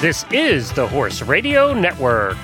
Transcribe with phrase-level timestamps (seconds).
[0.00, 2.38] This is the Horse Radio Network.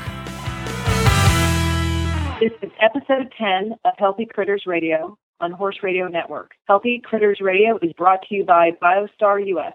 [2.38, 6.50] This is episode 10 of Healthy Critters Radio on Horse Radio Network.
[6.68, 9.72] Healthy Critters Radio is brought to you by BioStar US.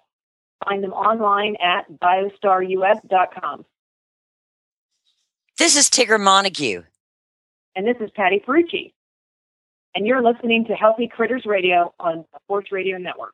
[0.64, 3.66] Find them online at biostarus.com.
[5.58, 6.84] This is Tigger Montague.
[7.76, 8.94] And this is Patty Ferrucci.
[9.96, 13.34] And you're listening to Healthy Critters Radio on Horse Radio Network.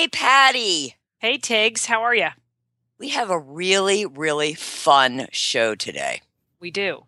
[0.00, 0.96] Hey, Patty.
[1.18, 2.28] Hey, Tiggs, how are you?
[2.98, 6.22] We have a really, really fun show today.
[6.58, 7.04] We do.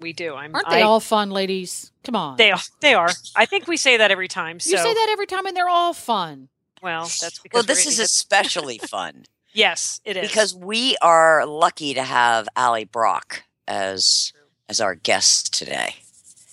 [0.00, 0.34] We do.
[0.34, 1.92] I'm, Aren't they I- all fun, ladies?
[2.02, 2.38] Come on.
[2.38, 2.58] They are.
[2.80, 3.10] They are.
[3.36, 4.58] I think we say that every time.
[4.58, 6.48] So, you say that every time, and they're all fun.
[6.82, 7.58] well, that's because.
[7.58, 12.48] Well, this is get- especially fun yes, it is because we are lucky to have
[12.56, 14.32] Allie Brock as
[14.68, 15.94] as our guest today.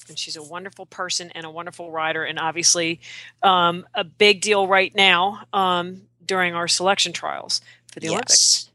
[0.10, 3.00] And she's a wonderful person and a wonderful rider, and obviously
[3.44, 8.70] um, a big deal right now um, during our selection trials for the Olympics.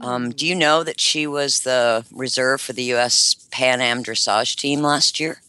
[0.00, 3.34] Um, do you know that she was the reserve for the U.S.
[3.50, 5.40] Pan Am dressage team last year?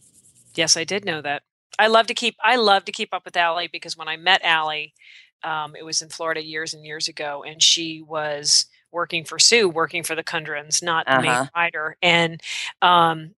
[0.56, 1.44] Yes, I did know that.
[1.78, 2.36] I love to keep.
[2.44, 4.94] I love to keep up with Allie because when I met Allie,
[5.44, 9.70] um, it was in Florida years and years ago, and she was working for Sue,
[9.70, 11.22] working for the Kundruns, not the Uh-huh.
[11.22, 12.42] main rider, and
[12.82, 13.36] um,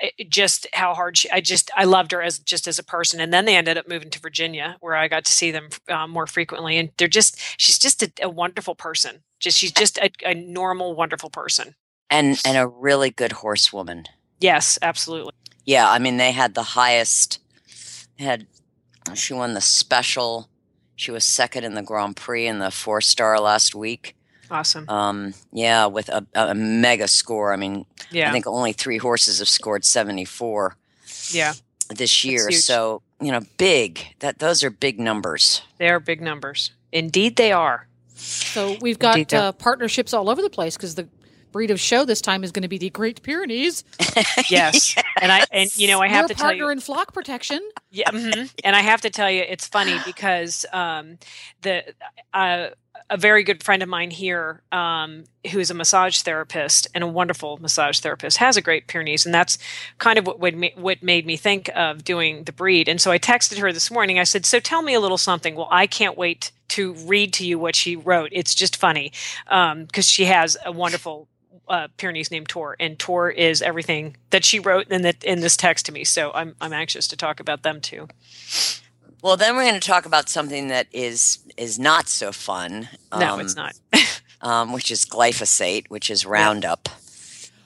[0.00, 1.30] it- just how hard she.
[1.30, 3.88] I just I loved her as just as a person, and then they ended up
[3.88, 7.38] moving to Virginia, where I got to see them um, more frequently, and they're just
[7.56, 9.22] she's just a, a wonderful person.
[9.40, 11.74] Just she's just a, a normal, wonderful person.
[12.10, 14.04] And and a really good horsewoman.
[14.40, 15.32] Yes, absolutely.
[15.64, 17.40] Yeah, I mean they had the highest
[18.18, 18.46] had
[19.14, 20.48] she won the special.
[20.96, 24.14] She was second in the Grand Prix in the four star last week.
[24.50, 24.88] Awesome.
[24.88, 27.52] Um, yeah, with a, a mega score.
[27.52, 28.28] I mean, Yeah.
[28.28, 30.76] I think only three horses have scored seventy four
[31.30, 31.52] yeah.
[31.90, 32.50] this year.
[32.50, 34.14] So you know, big.
[34.20, 35.62] That those are big numbers.
[35.78, 36.72] They are big numbers.
[36.92, 37.86] Indeed, they are.
[38.14, 41.08] So we've got uh, partnerships all over the place because the
[41.52, 43.84] breed of show this time is going to be the Great Pyrenees.
[44.50, 47.12] Yes, and I and you know I have Your to tell partner you, in flock
[47.12, 47.60] protection.
[47.90, 48.50] yeah, mhm.
[48.64, 51.18] and I have to tell you, it's funny because um,
[51.62, 51.84] the
[52.32, 52.68] uh,
[53.10, 57.06] a very good friend of mine here, um, who is a massage therapist and a
[57.06, 59.58] wonderful massage therapist, has a Great Pyrenees, and that's
[59.98, 62.88] kind of what would ma- what made me think of doing the breed.
[62.88, 64.18] And so I texted her this morning.
[64.18, 67.46] I said, "So tell me a little something." Well, I can't wait to read to
[67.46, 68.28] you what she wrote.
[68.32, 69.12] It's just funny
[69.46, 71.28] because she has a wonderful
[71.68, 75.56] uh, Pyrenees named Tor, and Tor is everything that she wrote in that in this
[75.56, 76.04] text to me.
[76.04, 78.08] So I'm I'm anxious to talk about them too.
[79.22, 82.88] Well, then we're going to talk about something that is is not so fun.
[83.12, 83.74] no, um, it's not.
[84.40, 86.96] Um, which is glyphosate, which is Roundup, Yep.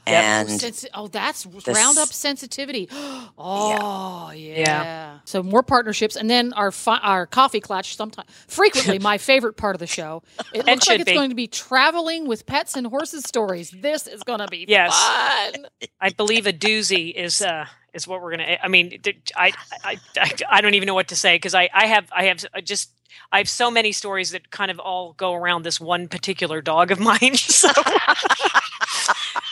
[0.07, 2.89] And oh, sensi- oh, that's s- Roundup sensitivity.
[2.93, 4.59] oh, yeah.
[4.59, 5.19] Yeah.
[5.25, 7.97] So more partnerships, and then our fi- our coffee clutch.
[7.97, 10.23] Sometimes, frequently, my favorite part of the show.
[10.53, 11.15] It looks like it's be.
[11.15, 13.71] going to be traveling with pets and horses stories.
[13.71, 14.93] This is going to be Yes.
[14.93, 15.67] fun.
[16.01, 18.57] I believe a doozy is uh is what we're gonna.
[18.63, 19.01] I mean,
[19.37, 19.53] I
[19.85, 22.45] I I, I don't even know what to say because I I have I have
[22.65, 22.91] just.
[23.31, 26.91] I have so many stories that kind of all go around this one particular dog
[26.91, 27.19] of mine.
[27.37, 27.69] So,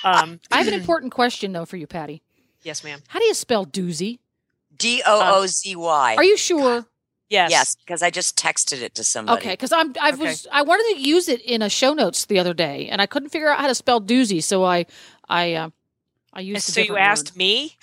[0.05, 2.23] um, I have an important question though for you, Patty.
[2.63, 3.01] yes, ma'am.
[3.09, 4.19] How do you spell doozy?
[4.77, 6.15] D O O Z Y.
[6.17, 6.87] Are you sure?
[7.29, 7.51] Yes.
[7.53, 9.39] Yes, because I just texted it to somebody.
[9.41, 10.17] Okay, because I'm I Okay.
[10.25, 13.07] was I wanted to use it in a show notes the other day, and I
[13.07, 14.87] couldn't figure out how to spell doozy, so I
[15.29, 15.71] I uh,
[16.33, 16.69] I used.
[16.69, 17.39] a So you different asked word.
[17.39, 17.77] me.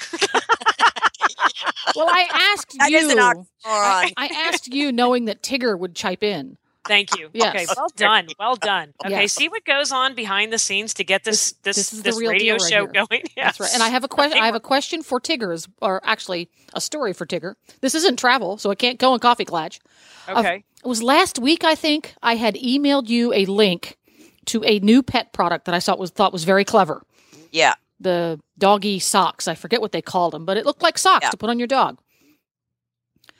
[1.95, 2.97] Well, I asked That you.
[2.97, 3.45] is an oxymoron.
[3.66, 6.57] I, I asked you, knowing that Tigger would chip in.
[6.88, 7.30] Thank you.
[7.34, 7.56] Yes.
[7.56, 8.28] Okay, well done.
[8.39, 8.94] Well done.
[9.06, 9.34] Okay, Yes.
[9.34, 12.04] see what goes on behind the scenes to get this this This- this, this is
[12.16, 13.06] the real radio right show here.
[13.07, 13.24] going.
[13.36, 13.69] That's right.
[13.74, 14.39] And I have a question.
[14.42, 17.56] I have a question for Tiggers, or actually a story for Tigger.
[17.81, 19.80] This isn't travel, so it can't go in Coffee Clutch.
[20.28, 20.63] Uh, okay.
[20.84, 22.13] It was last week, I think.
[22.22, 23.98] I had emailed you a link
[24.45, 27.04] to a new pet product that I thought was thought was very clever.
[27.51, 27.74] Yeah.
[28.00, 29.48] the doggy socks.
[29.48, 31.30] I forget what they called them, but it looked like socks Yeah.
[31.31, 31.98] to put on your dog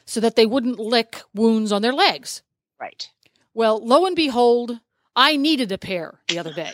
[0.06, 2.42] so that they wouldn't lick wounds on their legs.
[2.80, 3.10] Right.
[3.58, 4.80] Well, lo and behold,
[5.16, 6.74] I needed a pair the other day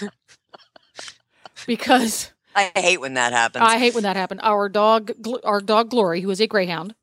[1.68, 3.64] because I hate when that happens.
[3.64, 4.40] I hate when that happened.
[4.42, 5.12] Our dog,
[5.44, 6.96] our dog Glory, who is a greyhound,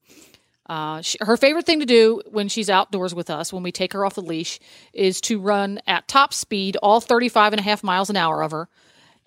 [0.67, 3.93] uh, she, her favorite thing to do when she's outdoors with us, when we take
[3.93, 4.59] her off the leash,
[4.91, 8.51] is to run at top speed, all 35 and a half miles an hour of
[8.51, 8.67] her,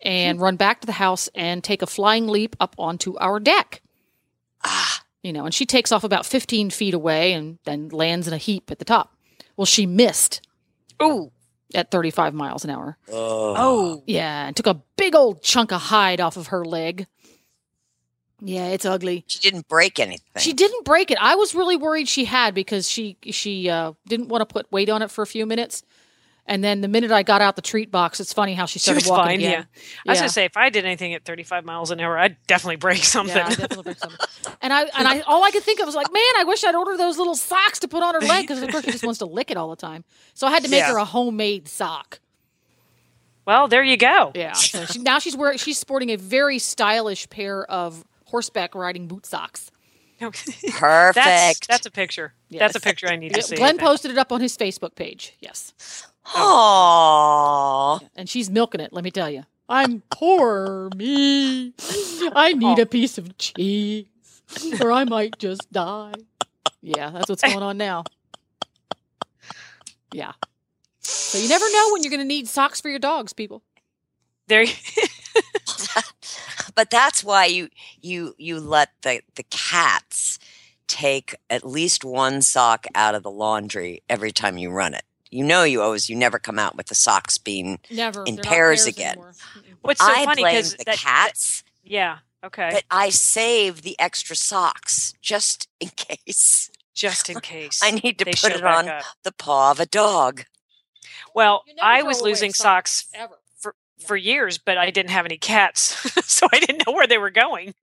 [0.02, 3.81] and run back to the house and take a flying leap up onto our deck.
[4.62, 8.34] Ah, You know, and she takes off about 15 feet away and then lands in
[8.34, 9.16] a heap at the top.
[9.56, 10.47] Well, she missed
[11.03, 11.32] Ooh.
[11.75, 12.97] at 35 miles an hour.
[13.11, 13.55] oh.
[13.56, 14.03] Oh.
[14.06, 17.06] Yeah, and took a big old chunk of hide off of her leg.
[18.41, 19.25] Yeah, it's ugly.
[19.26, 20.26] She didn't break anything.
[20.37, 21.17] She didn't break it.
[21.20, 24.91] I was really worried she had because she she uh, didn't want to put weight
[24.91, 25.82] on it for a few minutes.
[26.48, 28.84] And then the minute I got out the treat box, it's funny how she She
[28.84, 29.40] started was walking fine.
[29.40, 29.48] Yeah.
[29.48, 29.66] again.
[30.06, 30.22] I was Yeah.
[30.22, 33.37] gonna say if I did anything at 35 miles an hour, I'd definitely break something.
[33.37, 34.19] Yeah, I definitely break something.
[34.62, 36.76] And I and I all I could think of was like, man, I wish I'd
[36.76, 39.19] ordered those little socks to put on her leg because of course she just wants
[39.19, 40.04] to lick it all the time.
[40.34, 40.93] So I had to make Yeah.
[40.93, 42.20] her a homemade sock.
[43.44, 44.31] well, there you go.
[44.34, 44.52] Yeah.
[44.52, 49.26] So she, now she's wearing she's sporting a very stylish pair of horseback riding boot
[49.26, 49.70] socks.
[50.20, 51.14] Perfect.
[51.14, 52.32] that's that's a picture.
[52.50, 53.56] That's a picture I need to see.
[53.56, 55.34] I Glenn posted it up on his Facebook page.
[55.40, 55.75] Yes.
[56.34, 58.00] Aww.
[58.17, 59.44] And she's milking it, let me tell you.
[59.69, 61.73] I'm poor me.
[62.34, 64.06] I need a piece of cheese
[64.81, 66.12] or I might just die.
[66.82, 68.05] Yeah, that's what's going on now.
[70.12, 70.32] Yeah.
[71.00, 73.62] So you never know when you're going to need socks for your dogs, people.
[74.49, 74.62] There.
[74.62, 74.72] you-
[76.75, 77.69] but that's why you
[78.00, 80.38] you you let the the cats
[80.87, 85.02] take at least one sock out of the laundry every time you run it.
[85.31, 88.25] You know you always you never come out with the socks being Never.
[88.25, 89.12] In They're pairs again.
[89.14, 89.34] anymore.
[89.82, 92.19] What's so I funny because the that, cats, yeah.
[92.44, 92.70] Okay.
[92.73, 97.81] but I save the extra socks just in case Just in case.
[97.82, 99.02] I need to they put it on up.
[99.25, 100.44] the paw of a dog.
[101.34, 103.34] Well, I was losing socks Ever.
[104.06, 105.82] for years, but I didn't have any cats,
[106.26, 107.75] so I didn't know where they were going.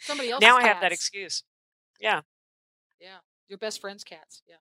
[0.00, 0.40] Somebody else.
[0.40, 1.42] now I have that excuse.
[2.00, 2.22] Yeah.
[3.00, 3.16] Yeah.
[3.48, 4.42] Your best friend's cats.
[4.48, 4.56] Yeah.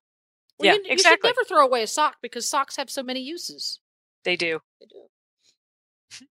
[0.59, 1.29] Yeah, you, you exactly.
[1.29, 3.79] should never throw away a sock because socks have so many uses.
[4.23, 4.59] They do.
[4.79, 4.99] They do.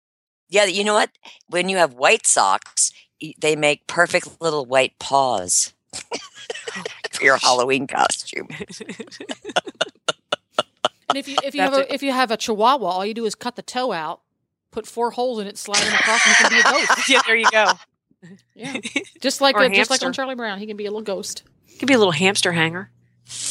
[0.49, 1.09] Yeah, you know what?
[1.49, 2.93] When you have white socks,
[3.39, 8.49] they make perfect little white paws oh for your Halloween costume.
[11.09, 13.13] And if you if you have That's a if you have a chihuahua, all you
[13.13, 14.23] do is cut the toe out,
[14.71, 17.09] put four holes in it, slide them across, and it can be a ghost.
[17.09, 17.73] yeah, there you go.
[18.55, 18.77] Yeah.
[19.21, 20.15] Just like a a, just like on.
[20.15, 22.91] Charlie Brown, he can be a little ghost, He can be a little hamster hanger.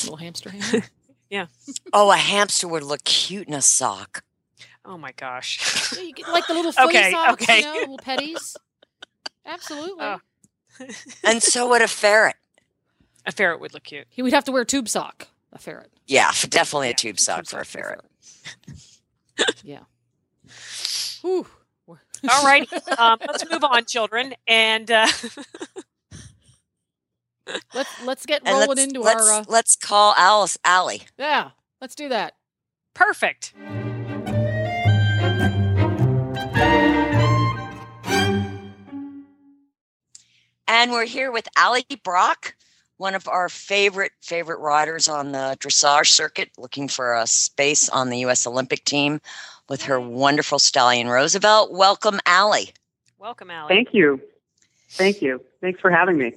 [0.03, 0.49] Little hamster.
[0.51, 0.89] Hand.
[1.29, 1.45] Yeah.
[1.93, 4.23] Oh, a hamster would look cute in a sock.
[4.83, 5.93] Oh my gosh.
[5.95, 7.59] Yeah, you get, like the little flea Okay, socks, okay.
[7.59, 8.55] you know, little petties.
[9.45, 9.93] Absolutely.
[10.03, 10.17] Oh.
[11.23, 12.35] And so would a ferret.
[13.27, 14.07] A ferret would look cute.
[14.09, 15.27] He would have to wear a tube sock.
[15.53, 15.91] A ferret.
[16.07, 18.01] Yeah, definitely Yeah, a tube sock Tube for a ferret.
[19.37, 19.61] ferret.
[19.63, 19.81] yeah.
[21.21, 21.45] Whew.
[21.87, 22.67] All right.
[22.97, 24.33] Um, let's move on, children.
[24.47, 25.07] And uh,
[27.73, 31.03] Let's let's get And rolling let's, into let's, our uh, let's call Alice Allie.
[31.17, 31.51] yeah.
[31.81, 32.35] Let's do that.
[32.93, 33.53] perfect.
[40.67, 42.55] And we're here with Allie Brock,
[42.97, 48.09] one of our favorite, favorite riders on the dressage circuit, looking for a space on
[48.09, 48.47] the U.S.
[48.47, 49.19] Olympic team
[49.69, 51.71] with her wonderful stallion Roosevelt.
[51.71, 52.71] Welcome, Allie.
[53.19, 53.73] Welcome, Allie.
[53.75, 54.21] Thank you.
[54.91, 55.41] Thank you.
[55.61, 56.33] Thanks for having me.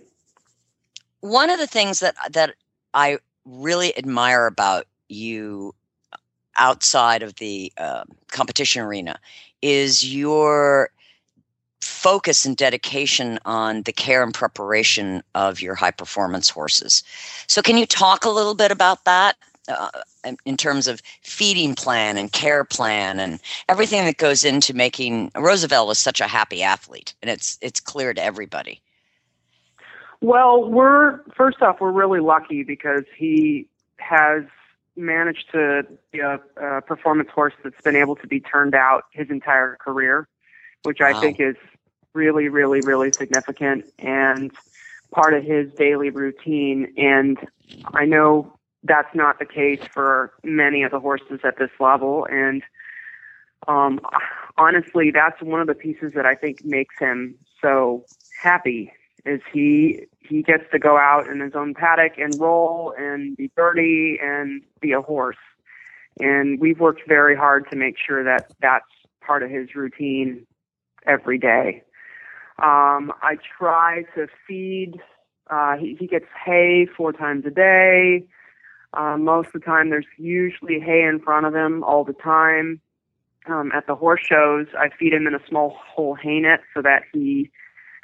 [1.24, 2.54] One of the things that that
[2.92, 3.16] I
[3.46, 5.74] really admire about you
[6.56, 9.18] outside of the uh, competition arena
[9.62, 10.90] is your
[11.80, 17.02] focus and dedication on the care and preparation of your high performance horses.
[17.46, 19.36] So, can you talk a little bit about that
[19.68, 19.88] uh,
[20.26, 25.30] in- in terms of feeding plan and care plan and everything that goes into making
[25.34, 28.82] Roosevelt is such a happy athlete, and it's it's clear to everybody.
[30.24, 34.44] Well, we're first off, we're really lucky because he has
[34.96, 39.28] managed to be a, a performance horse that's been able to be turned out his
[39.28, 40.26] entire career,
[40.84, 41.56] which I think is
[42.14, 44.50] really, really, really significant and
[45.12, 46.94] part of his daily routine.
[46.96, 47.36] And
[47.92, 48.50] I know
[48.82, 52.26] that's not the case for many of the horses at this level.
[52.30, 52.62] And
[53.68, 54.00] um,
[54.56, 58.06] honestly, that's one of the pieces that I think makes him so
[58.42, 58.90] happy
[59.26, 63.50] is he he gets to go out in his own paddock and roll and be
[63.56, 65.36] dirty and be a horse.
[66.20, 68.86] And we've worked very hard to make sure that that's
[69.20, 70.46] part of his routine
[71.06, 71.82] every day.
[72.58, 75.00] Um, I try to feed.
[75.50, 78.24] Uh, he, he gets hay four times a day.
[78.92, 82.80] Uh, most of the time, there's usually hay in front of him all the time.
[83.46, 86.80] Um, at the horse shows, I feed him in a small whole hay net so
[86.80, 87.50] that he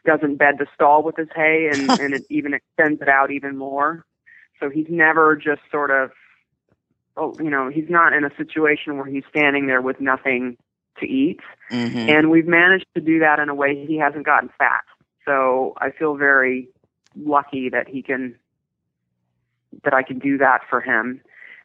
[0.05, 3.57] doesn't bed the stall with his hay and, and it even extends it out even
[3.57, 4.05] more.
[4.59, 6.11] So he's never just sort of,
[7.17, 10.57] oh, you know, he's not in a situation where he's standing there with nothing
[10.99, 11.41] to eat.
[11.69, 14.85] hmm And we've managed to do that in a way he hasn't gotten fat.
[15.25, 16.69] So I feel very
[17.17, 18.37] lucky that he can
[19.85, 21.21] that I can do that for him.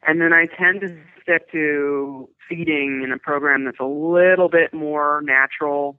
[0.06, 4.72] And then I tend to stick to feeding in a program that's a little bit
[4.72, 5.98] more natural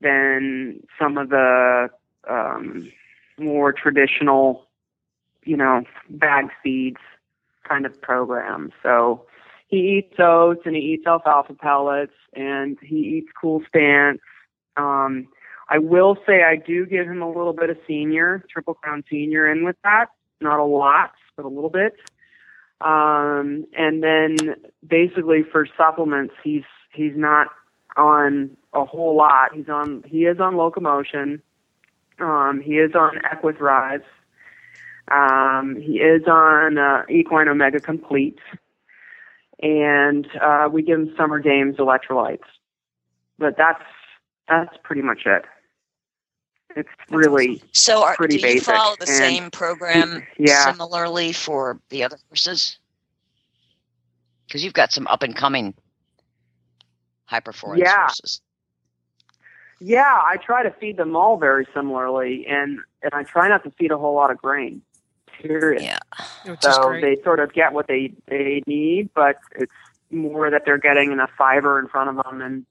[0.00, 1.88] than some of the
[2.28, 2.90] um,
[3.38, 4.66] more traditional,
[5.44, 7.00] you know, bag feeds
[7.68, 8.72] kind of programs.
[8.82, 9.26] So
[9.68, 14.20] he eats oats and he eats alfalfa pellets and he eats cool stance.
[14.76, 15.28] Um,
[15.68, 19.50] I will say I do give him a little bit of senior, triple crown senior
[19.50, 20.06] in with that.
[20.40, 21.94] Not a lot, but a little bit.
[22.80, 24.36] Um, and then
[24.86, 27.48] basically for supplements, he's he's not
[27.96, 29.54] on a whole lot.
[29.54, 31.42] He's on he is on locomotion.
[32.18, 34.02] Um, he is on Equithrive.
[35.10, 38.38] Um, he is on uh, Equine Omega Complete,
[39.62, 42.44] and uh, we give him Summer Games electrolytes.
[43.38, 43.82] But that's
[44.48, 45.44] that's pretty much it.
[46.76, 50.70] It's really So, are, pretty do you basic, follow the and- same program yeah.
[50.70, 52.78] similarly for the other horses?
[54.46, 55.74] Because you've got some up and coming
[57.30, 58.00] high performance Yeah.
[58.00, 58.40] horses.
[59.82, 63.70] Yeah, I try to feed them all very similarly, and and I try not to
[63.70, 64.82] feed a whole lot of grain.
[65.40, 65.82] Period.
[65.82, 65.98] Yeah.
[66.44, 69.72] Which so they sort of get what they they need, but it's
[70.10, 72.66] more that they're getting enough fiber in front of them, and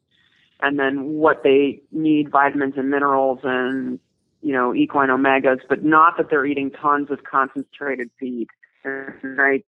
[0.60, 4.00] and then what they need vitamins and minerals and
[4.44, 8.50] you know equine omegas, but not that they're eating tons of concentrated feed.
[8.84, 9.64] And I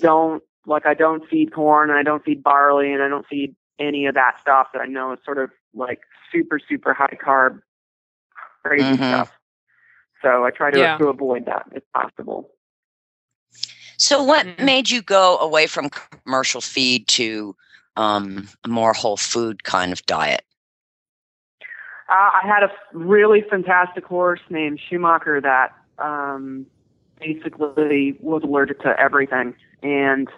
[0.00, 3.54] don't like I don't feed corn, and I don't feed barley, and I don't feed
[3.78, 6.00] any of that stuff that I know is sort of like
[6.30, 7.62] super super high carb
[8.62, 9.08] crazy Mhm.
[9.08, 9.30] stuff.
[10.22, 10.98] So I try to, Yeah.
[10.98, 12.50] to avoid that if possible.
[13.98, 14.60] So, what Mhm.
[14.60, 17.56] made you go away from commercial feed to
[17.96, 20.44] um, a more whole food kind of diet?
[22.08, 26.66] Uh, I had a really fantastic horse named Schumacher that um,
[27.20, 29.54] basically was allergic to everything.
[29.82, 30.28] And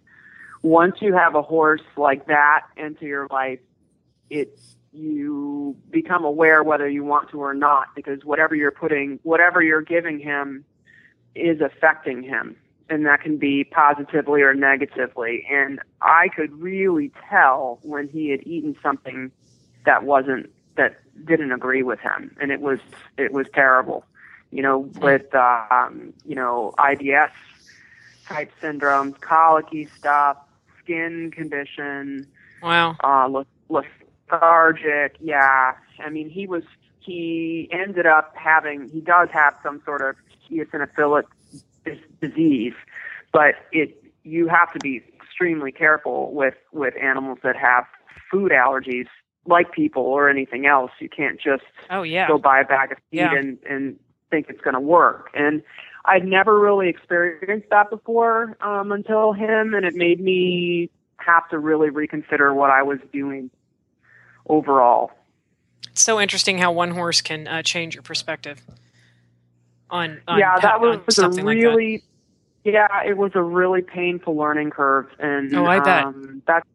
[0.65, 3.61] once you have a horse like that into your life,
[4.31, 4.59] it
[4.93, 9.83] you become aware whether you want to or not because whatever you're putting, whatever you're
[9.83, 10.65] giving him,
[11.35, 12.57] is affecting him,
[12.89, 15.47] and that can be positively or negatively.
[15.51, 19.33] And I could really tell when he had eaten something
[19.85, 22.79] that wasn't that didn't agree with him, and it was
[23.19, 24.07] it was terrible.
[24.51, 27.33] You know, with um, you know IBS
[28.27, 30.39] type syndromes, colicky stuff,
[30.85, 32.27] skin condition,
[32.63, 32.97] wow.
[33.03, 35.17] uh, le- lethargic.
[35.21, 35.73] Yeah,
[36.05, 36.63] I mean, he was
[37.01, 40.17] he ended up having he does have some sort of
[40.51, 41.25] eosinophilic
[41.85, 42.75] dis- disease,
[43.33, 47.85] but it you have to be extremely careful with with animals that have
[48.31, 49.07] food allergies
[49.47, 50.91] like people or anything else.
[51.01, 52.27] You can't just Oh yeah.
[52.29, 53.35] go buy a bag of feed Yeah.
[53.35, 53.99] and and
[54.31, 55.31] think it's going to work.
[55.35, 55.63] And
[56.05, 61.59] I'd never really experienced that before um, until him, and it made me have to
[61.59, 63.51] really reconsider what I was doing
[64.49, 65.11] overall.
[65.91, 68.61] It's so interesting how one horse can uh, change your perspective
[69.91, 72.03] on, on yeah, that was, on a something like really,
[72.65, 76.05] yeah, it was a really painful learning curve, and Oh, I bet.
[76.05, 76.67] um, that,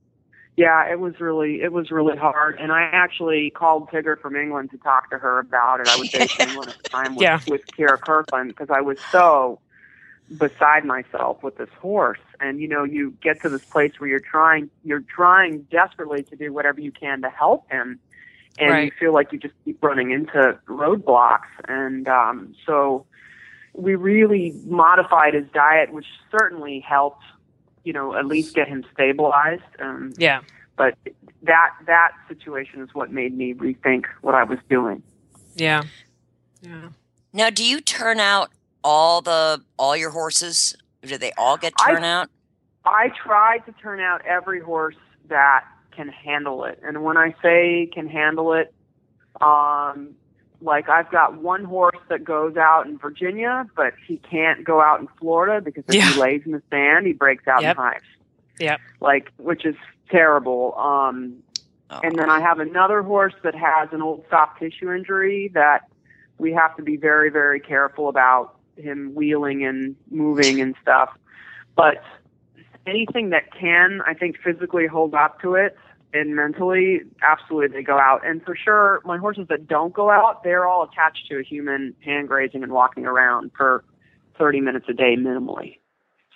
[0.59, 2.59] yeah, it was really, it was really hard.
[2.59, 5.87] And I actually called Tigger from England to talk to her about it.
[5.87, 7.39] I was based in England at the time with, Yeah.
[7.47, 9.59] with Kyra Kyrklund because I was so
[10.37, 12.19] beside myself with this horse.
[12.41, 16.35] And you know, you get to this place where you're trying, you're trying desperately to
[16.35, 17.99] do whatever you can to help him,
[18.57, 21.47] and you feel like you just keep running into roadblocks.
[21.69, 23.05] And um, so
[23.73, 27.23] we really modified his diet, which certainly helped,
[27.83, 29.63] you know, at least get him stabilized.
[29.79, 30.41] Um, Yeah.
[30.75, 30.95] but
[31.43, 35.01] that that situation is what made me rethink what I was doing.
[35.55, 35.83] Yeah.
[36.61, 36.89] Yeah.
[37.33, 38.51] Now, do you turn out
[38.83, 40.75] all the all your horses?
[41.01, 42.29] Do they all get I- turn out?
[42.85, 44.95] I tried to turn out every horse
[45.27, 48.73] that can handle it, and when I say can handle it,
[49.41, 50.15] um,
[50.61, 54.99] like I've got one horse that goes out in Virginia, but he can't go out
[54.99, 56.11] in Florida because if Yeah.
[56.13, 57.77] he lays in the sand, he breaks out Yep.
[57.77, 58.03] in hives.
[58.59, 58.77] Yeah.
[58.99, 59.75] Like, which is
[60.09, 60.75] terrible.
[60.77, 61.43] Um,
[61.91, 61.99] Oh.
[62.03, 65.89] And then I have another horse that has an old soft tissue injury that
[66.37, 71.09] we have to be very, very careful about him wheeling and moving and stuff.
[71.75, 72.03] But
[72.85, 75.77] anything that can, I think, physically hold up to it
[76.13, 78.25] and mentally, absolutely they go out.
[78.25, 81.95] And for sure, my horses that don't go out, they're all attached to a human
[82.03, 83.83] hand grazing and walking around for
[84.37, 85.77] 30 minutes a day minimally.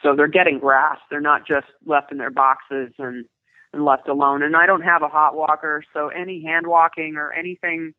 [0.04, 0.98] So they're getting grass.
[1.10, 3.26] They're not just left in their boxes and
[3.74, 4.44] and left alone.
[4.44, 7.94] And I don't have a hot walker, so any hand walking or anything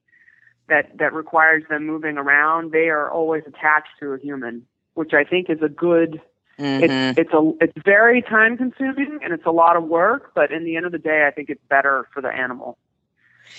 [0.68, 5.24] that that requires them moving around, they are always attached to a human, which I
[5.24, 6.20] think is a good.
[6.58, 7.16] Mhm.
[7.16, 10.64] It's it's a it's very time consuming and it's a lot of work, but in
[10.64, 12.78] the end of the day, I think it's better for the animal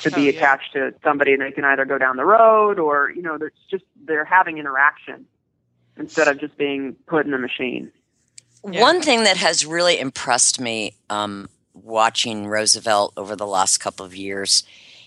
[0.04, 0.30] to Oh, be yeah.
[0.30, 3.56] attached to somebody and they can either go down the road or you know, it's
[3.70, 5.26] just they're having interaction
[5.98, 7.92] instead of just being put in a machine.
[8.66, 8.82] Yeah.
[8.82, 14.16] One thing that has really impressed me um, watching Roosevelt over the last couple of
[14.16, 14.64] years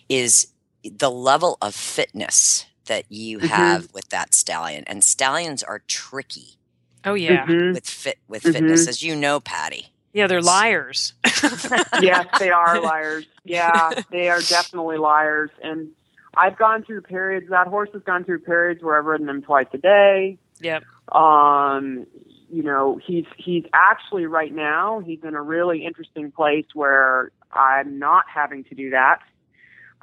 [0.08, 0.48] is
[0.84, 3.48] the level of fitness that you Mhm.
[3.48, 4.84] have with that stallion.
[4.86, 6.57] And stallions are tricky
[7.04, 7.46] Oh yeah.
[7.46, 7.74] Mhm.
[7.74, 8.52] with fit with Mhm.
[8.52, 9.86] fitness, as you know, Patty.
[10.12, 11.12] Yeah, they're liars.
[12.00, 13.26] yes, they are liars.
[13.44, 15.50] Yeah, they are definitely liars.
[15.62, 15.88] And
[16.34, 17.48] I've gone through periods.
[17.50, 20.38] That horse has gone through periods where I've ridden him twice a day.
[20.60, 20.82] Yep.
[21.14, 22.06] Um,
[22.50, 27.98] you know, he's he's actually right now he's in a really interesting place where I'm
[27.98, 29.20] not having to do that.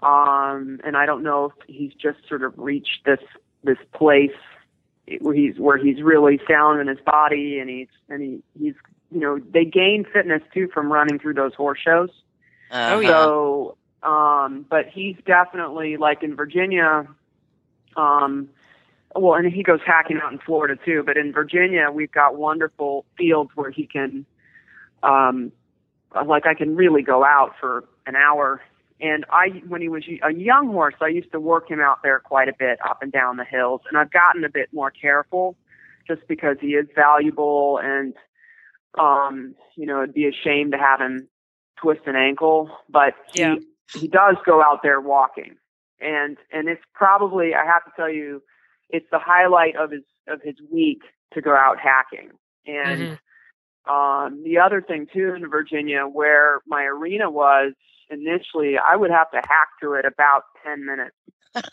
[0.03, 3.19] Um, and I don't know if he's just sort of reached this
[3.63, 4.31] this place
[5.19, 8.73] where he's where he's really sound in his body and he's and he he's
[9.11, 12.09] you know they gain fitness too from running through those horse shows.
[12.71, 13.09] Oh, yeah.
[13.09, 17.07] So, um, but he's definitely like in Virginia.
[17.95, 18.49] Um,
[19.15, 21.03] well, and he goes hacking out in Florida too.
[21.05, 24.25] But in Virginia, we've got wonderful fields where he can,
[25.03, 25.51] um,
[26.25, 28.61] like I can really go out for an hour.
[29.01, 32.19] And I, when he was a young horse, I used to work him out there
[32.19, 33.81] quite a bit up and down the hills.
[33.89, 35.57] And I've gotten a bit more careful,
[36.07, 38.13] just because he is valuable, and
[38.97, 41.27] um, you know, it'd be a shame to have him
[41.81, 43.55] twist an ankle, but he Yeah.
[43.93, 45.55] he does go out there walking,
[45.99, 48.41] and and it's probably I have to tell you,
[48.89, 51.01] it's the highlight of his of his week
[51.33, 52.31] to go out hacking.
[52.65, 53.91] And Mhm.
[53.91, 57.73] um, the other thing too in Virginia, where my arena was
[58.09, 61.15] initially, I would have to hack to it about ten minutes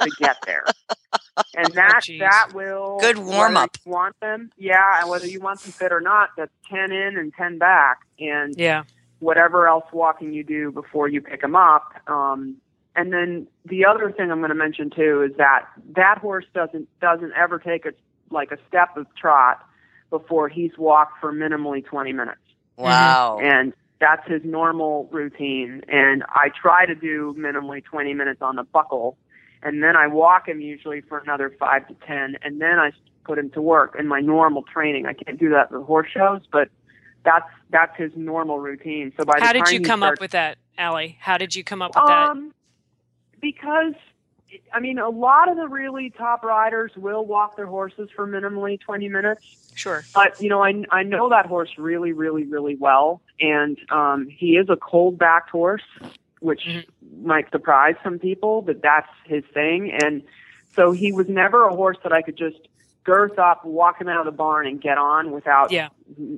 [0.02, 0.74] to get there.
[1.54, 2.20] And that geez.
[2.20, 3.70] that will Good warm-up.
[3.84, 7.32] Want them, yeah, and whether you want them fit or not, that's ten in and
[7.34, 8.84] ten back, and Yeah.
[9.18, 11.84] whatever else walking you do before you pick them up.
[12.06, 12.56] Um,
[12.96, 16.88] and then the other thing I'm going to mention too is that that horse doesn't
[17.00, 17.92] doesn't ever take a
[18.30, 19.60] like a step of trot
[20.10, 22.40] before he's walked for minimally 20 minutes,
[22.78, 23.38] Wow.
[23.42, 25.80] and that's his normal routine.
[25.86, 29.16] And I try to do minimally 20 minutes on the buckle,
[29.62, 32.90] and then I walk him usually for another five to 10, and then I
[33.24, 35.06] put him to work in my normal training.
[35.06, 36.68] I can't do that at the horse shows, but
[37.24, 39.12] that's that's his normal routine.
[39.16, 41.16] So by the How did you come starts, up with that, Allie?
[41.20, 42.30] How did you come up with that?
[42.30, 42.52] um,
[43.40, 43.94] because
[44.74, 48.80] I mean, a lot of the really top riders will walk their horses for minimally
[48.80, 49.44] 20 minutes.
[49.74, 50.04] Sure.
[50.12, 54.56] But you know, I I know that horse really, really, really well, and um, he
[54.56, 55.82] is a cold-backed horse,
[56.40, 56.84] which Mhm.
[57.24, 59.90] might surprise some people, but that's his thing.
[59.92, 60.22] And
[60.74, 62.56] so he was never a horse that I could just
[63.04, 65.88] girth up, walk him out of the barn, and get on without Yeah.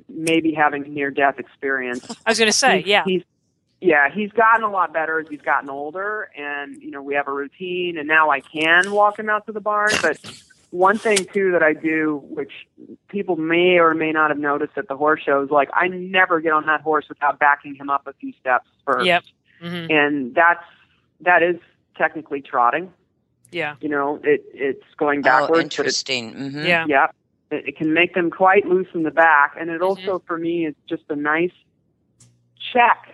[0.09, 2.09] maybe having a near-death experience.
[2.25, 3.03] I was going to say, He's- yeah.
[3.05, 3.23] He's
[3.81, 7.27] yeah, he's gotten a lot better as he's gotten older, and you know we have
[7.27, 9.91] a routine, and now I can walk him out to the barn.
[10.01, 10.17] But
[10.75, 12.51] one thing too that I do, which
[13.07, 16.51] people may or may not have noticed at the horse shows, like I never get
[16.53, 19.23] on that horse without backing him up a few steps first, Yep.
[19.61, 20.63] hmm and that's
[21.21, 21.57] that is
[21.97, 22.91] technically trotting.
[23.51, 23.75] Yeah.
[23.79, 26.33] You know, it it's going oh, backwards, but it's interesting.
[26.33, 26.85] hmm Yeah.
[26.87, 27.07] yeah,
[27.51, 29.83] it, it can make them quite loose in the back, and it Mm-hmm.
[29.83, 31.53] also for me is just a nice
[32.73, 33.07] check,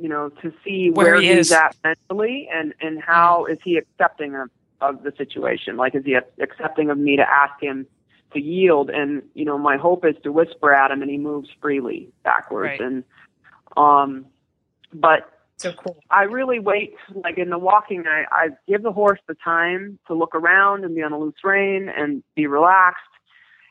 [0.00, 1.52] you know, to see Where where, he he's is.
[1.52, 1.66] Mm-hmm.
[1.66, 4.48] at mentally, and and how is he accepting of
[4.80, 5.76] of the situation?
[5.76, 7.86] Like, is he accepting of me to ask him
[8.32, 8.90] to yield?
[8.90, 12.80] And you know, my hope is to whisper at him, and he moves freely backwards,
[12.80, 12.80] Right.
[12.80, 13.04] and
[13.76, 14.26] um,
[14.92, 15.96] but So cool.
[16.10, 20.14] I really wait, like in the walking, I, I give the horse the time to
[20.14, 23.02] look around and be on a loose rein and be relaxed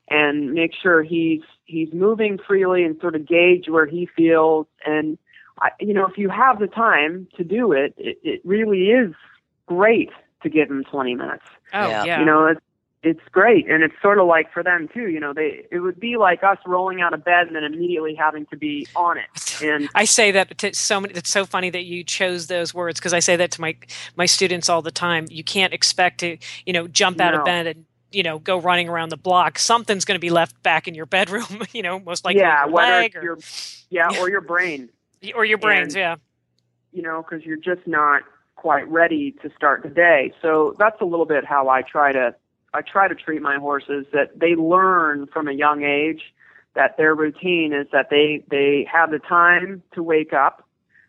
[0.09, 4.67] and make sure he's he's moving freely and sort of gauge where he feels.
[4.85, 5.17] And
[5.59, 9.13] I, you know, if you have the time to do it, it, it really is
[9.67, 10.11] great
[10.45, 11.43] to give them 20 minutes.
[11.73, 12.03] Oh, Yeah.
[12.05, 12.19] yeah.
[12.19, 12.61] You know, it's
[13.03, 15.09] it's great, and it's sort of like for them too.
[15.09, 18.15] You know, they it would be like us rolling out of bed and then immediately
[18.15, 19.61] having to be on it.
[19.61, 21.13] And I say that to so many.
[21.13, 23.75] It's so funny that you chose those words because I say that to my
[24.15, 25.27] my students all the time.
[25.29, 28.89] You can't expect to, you know, jump out of bed and you know go running
[28.89, 29.59] around the block.
[29.59, 31.45] Something's going to be left back in your bedroom.
[31.73, 33.37] You know, most likely yeah, your whether leg or your
[33.91, 34.89] yeah or your brain.
[35.35, 35.93] or your brains.
[35.93, 36.15] and- yeah.
[36.91, 38.23] you know, because you're just not
[38.55, 40.33] quite ready to start the day.
[40.41, 42.35] So that's a little bit how I try to
[42.73, 46.33] I try to treat my horses that they learn from a young age
[46.75, 50.65] that their routine is that they they have the time to wake up,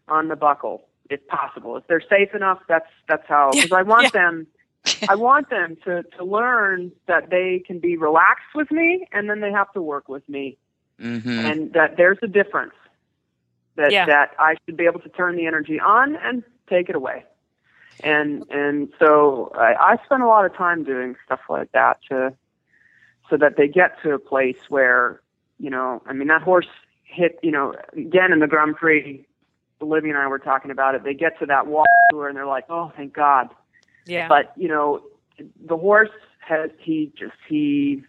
[0.08, 1.76] on the buckle if possible.
[1.76, 3.54] If they're safe enough, that's that's how.
[3.54, 4.20] Because I want Yeah.
[4.20, 4.46] them,
[5.08, 9.40] I want them to to learn that they can be relaxed with me, and then
[9.40, 10.58] they have to work with me,
[10.98, 12.74] hmm and that there's a difference.
[13.76, 14.06] That Yeah.
[14.06, 17.24] that I should be able to turn the energy on and take it away.
[18.02, 22.34] And and so I, I spend a lot of time doing stuff like that to
[23.30, 25.20] so that they get to a place where
[25.58, 26.68] you know I mean that horse
[27.04, 29.26] hit you know again in the Grand Prix.
[29.82, 31.04] Olivia and I were talking about it.
[31.04, 33.50] They get to that walk tour and they're like, "Oh, thank God!"
[34.06, 34.26] Yeah.
[34.26, 35.02] But you know,
[35.38, 36.08] the horse
[36.40, 38.02] has he just he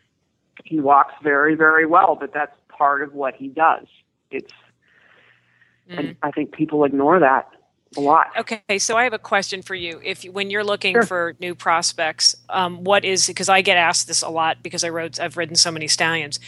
[0.63, 3.85] he walks very very well, but that's part of what he does.
[4.31, 4.53] It's
[5.89, 5.99] Mhm.
[5.99, 7.49] and I think people ignore that
[7.95, 8.27] a lot.
[8.37, 9.99] Okay, so I have a question for you.
[10.03, 11.03] If when you're looking Sure.
[11.03, 14.89] for new prospects, um, what is because I get asked this a lot because I
[14.89, 16.39] rode I've ridden so many stallions,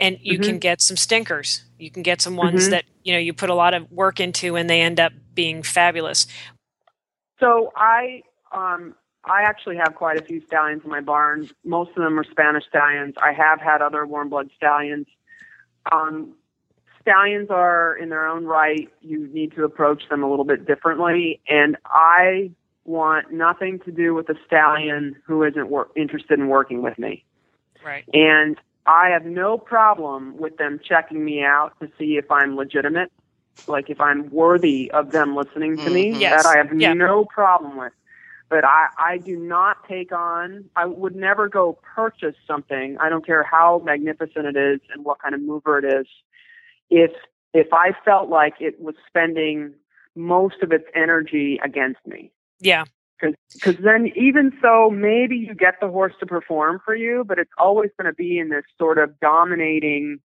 [0.00, 0.42] and you Mm-hmm.
[0.44, 1.64] can get some stinkers.
[1.78, 2.70] You can get some ones Mhm.
[2.70, 5.62] that you know you put a lot of work into and they end up being
[5.62, 6.26] fabulous.
[7.40, 11.50] So I um I actually have quite a few stallions in my barn.
[11.64, 13.14] Most of them are Spanish stallions.
[13.22, 15.06] I have had other warm blood stallions.
[15.92, 16.34] Um,
[17.10, 18.88] stallions are in their own right.
[19.00, 21.40] You need to approach them a little bit differently.
[21.48, 22.50] And I
[22.84, 27.24] want nothing to do with a stallion who isn't wor- interested in working with me.
[27.84, 28.04] Right.
[28.12, 33.12] And I have no problem with them checking me out to see if I'm legitimate,
[33.68, 36.12] like if I'm worthy of them listening to me.
[36.12, 36.20] Mhm.
[36.20, 36.42] Yes.
[36.42, 36.92] That I have Yeah.
[36.92, 37.92] no problem with.
[38.48, 42.96] But I, I do not take on, I would never go purchase something.
[42.98, 46.06] I don't care how magnificent it is and what kind of mover it is.
[46.90, 47.10] If,
[47.54, 49.74] if I felt like it was spending
[50.14, 52.84] most of its energy against me Yeah.
[53.20, 57.50] because then even so maybe you get the horse to perform for you but it's
[57.58, 60.18] always going to be in this sort of dominating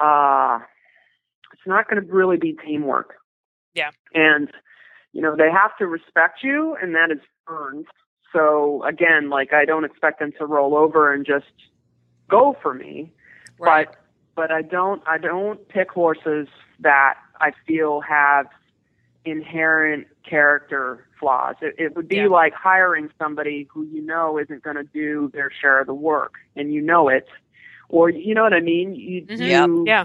[0.00, 0.58] uh
[1.52, 3.14] it's not going to really be teamwork
[3.74, 3.90] Yeah.
[4.12, 4.48] and
[5.12, 7.86] you know they have to respect you and that is earned
[8.32, 11.46] so again like i don't expect them to roll over and just
[12.28, 13.12] go for me
[13.58, 13.86] Right.
[13.88, 13.96] but
[14.34, 16.48] but I don't I don't pick horses
[16.80, 18.46] that I feel have
[19.24, 21.56] inherent character flaws.
[21.62, 22.26] It, it would be Yeah.
[22.28, 26.34] like hiring somebody who you know isn't going to do their share of the work,
[26.56, 27.26] and you know it,
[27.88, 28.94] or you know what I mean.
[28.94, 29.38] You, Mhm.
[29.38, 29.66] Yep.
[29.68, 30.04] you Yeah.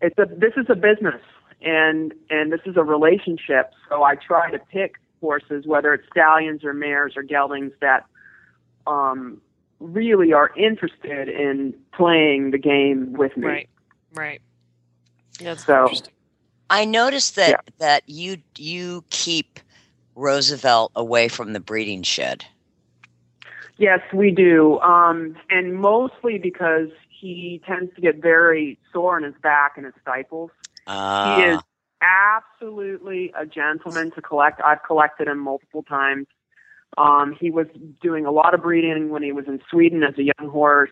[0.00, 1.20] it's a this is a business
[1.60, 6.64] and and this is a relationship so i try to pick horses whether it's stallions
[6.64, 8.04] or mares or geldings that
[8.88, 9.40] um
[9.82, 13.68] really are interested in playing the game with me Right.
[14.14, 14.42] Right.
[15.40, 16.12] That's So- interesting.
[16.70, 17.56] I noticed that Yeah.
[17.78, 19.60] that you you keep
[20.14, 22.44] Roosevelt away from the breeding shed.
[23.78, 29.34] yes we do um and mostly because he tends to get very sore in his
[29.42, 30.50] back and his stifles
[30.86, 31.60] Uh, He is
[32.00, 34.60] absolutely a gentleman to collect.
[34.62, 36.26] I've collected him multiple times.
[36.98, 37.66] Um, he was
[38.02, 40.90] doing a lot of breeding when he was in Sweden as a young horse.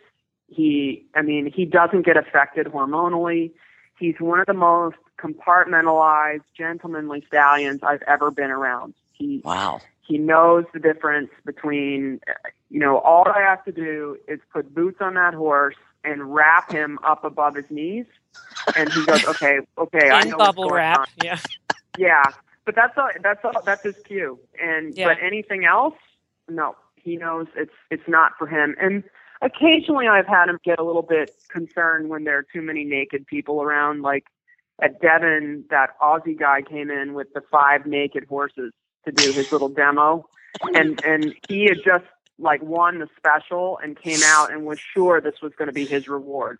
[0.48, 3.52] He, I mean, he doesn't get affected hormonally.
[3.98, 8.94] He's one of the most compartmentalized, gentlemanly stallions I've ever been around.
[9.12, 9.80] He wow.
[10.00, 14.74] he knows the difference between, uh, you know, all I have to do is put
[14.74, 18.06] boots on that horse and wrap him up above his knees,
[18.74, 21.00] and he goes, okay, okay, I In know what's bubble going wrap.
[21.00, 21.06] on.
[21.22, 21.38] Yeah.
[21.98, 22.22] Yeah,
[22.70, 23.08] but that's all.
[23.22, 23.62] That's all.
[23.66, 24.38] That's his cue.
[24.62, 25.08] And Yeah.
[25.08, 25.96] but anything else,
[26.48, 28.76] no, he knows it's it's not for him.
[28.80, 29.02] And
[29.42, 33.26] occasionally, I've had him get a little bit concerned when there are too many naked
[33.26, 34.02] people around.
[34.02, 34.26] Like
[34.80, 38.72] at Devon, that Aussie guy came in with the five naked horses
[39.04, 40.28] to do his little demo,
[40.74, 42.04] and and he had just
[42.38, 45.86] like won the special and came out and was sure this was going to be
[45.86, 46.58] his reward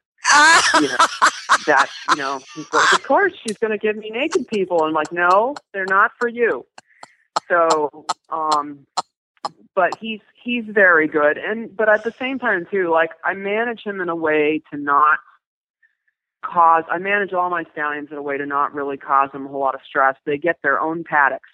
[0.75, 0.97] you know,
[1.67, 2.41] that you know
[2.73, 4.83] like, of course she's going to give me naked people.
[4.83, 6.67] I'm like, no, they're not for you.
[7.49, 8.87] So, um,
[9.75, 13.83] but he's he's very good, and but at the same time too, like I manage
[13.83, 15.19] him in a way to not
[16.45, 16.85] cause.
[16.91, 19.61] I manage all my stallions in a way to not really cause them a whole
[19.61, 20.17] lot of stress.
[20.25, 21.49] They get their own paddocks.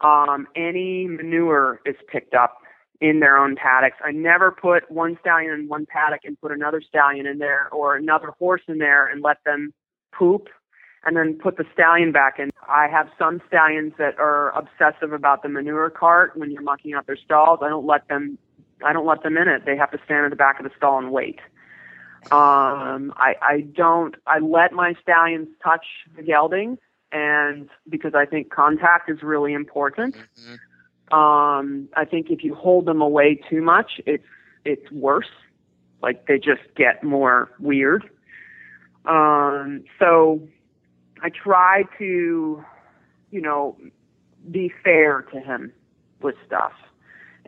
[0.00, 2.61] Um, any manure is picked up
[3.02, 3.96] in their own paddocks.
[4.04, 7.96] I never put one stallion in one paddock and put another stallion in there or
[7.96, 9.74] another horse in there and let them
[10.12, 10.48] poop
[11.04, 12.50] and then put the stallion back in.
[12.68, 17.08] I have some stallions that are obsessive about the manure cart when you're mucking out
[17.08, 17.58] their stalls.
[17.60, 18.38] I don't let them
[18.84, 19.64] I don't let them in it.
[19.66, 21.40] They have to stand in the back of the stall and wait.
[22.30, 25.86] Um I, I don't I let my stallions touch
[26.16, 26.78] the gelding
[27.10, 30.14] and because I think contact is really important.
[30.14, 30.58] Mhm.
[31.12, 34.24] Um, I think if you hold them away too much, it's
[34.64, 35.30] it's worse.
[36.02, 38.08] Like they just get more weird.
[39.04, 40.40] Um, so
[41.22, 42.64] I try to
[43.32, 43.76] you know,
[44.48, 45.72] be fair to him
[46.20, 46.72] with stuff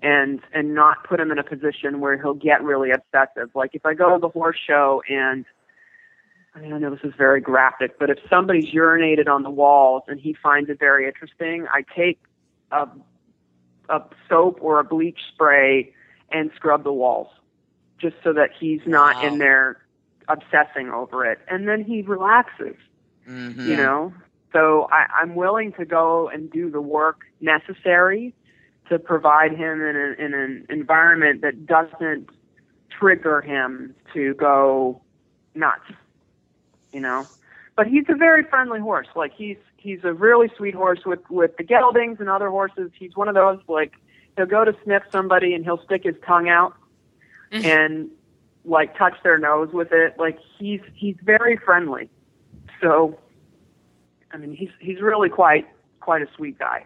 [0.03, 3.50] and and not put him in a position where he'll get really obsessive.
[3.55, 5.44] Like if I go to the horse show and
[6.55, 10.03] I mean I know this is very graphic, but if somebody's urinated on the walls
[10.09, 12.18] and he finds it very interesting, I take
[12.72, 12.88] a
[13.88, 15.92] a soap or a bleach spray
[16.33, 17.29] and scrub the walls
[17.99, 19.29] just so that he's not Wow.
[19.29, 19.79] in there
[20.29, 21.38] obsessing over it.
[21.49, 22.77] And then he relaxes
[23.29, 23.66] Mhm.
[23.66, 24.12] you know
[24.53, 28.35] so I, i'm willing to go and do the work necessary
[28.90, 32.29] to provide him in, a, in an environment that doesn't
[32.90, 35.01] trigger him to go
[35.55, 35.90] nuts
[36.92, 37.27] you know
[37.77, 41.57] but he's a very friendly horse like he's he's a really sweet horse with with
[41.57, 43.93] the geldings and other horses he's one of those like
[44.37, 46.75] he'll go to sniff somebody and he'll stick his tongue out
[47.53, 47.65] Mhm.
[47.65, 48.11] and
[48.65, 52.09] like touch their nose with it like he's he's very friendly
[52.81, 53.19] so,
[54.33, 55.67] I mean, he's he's really quite
[56.01, 56.85] quite a sweet guy.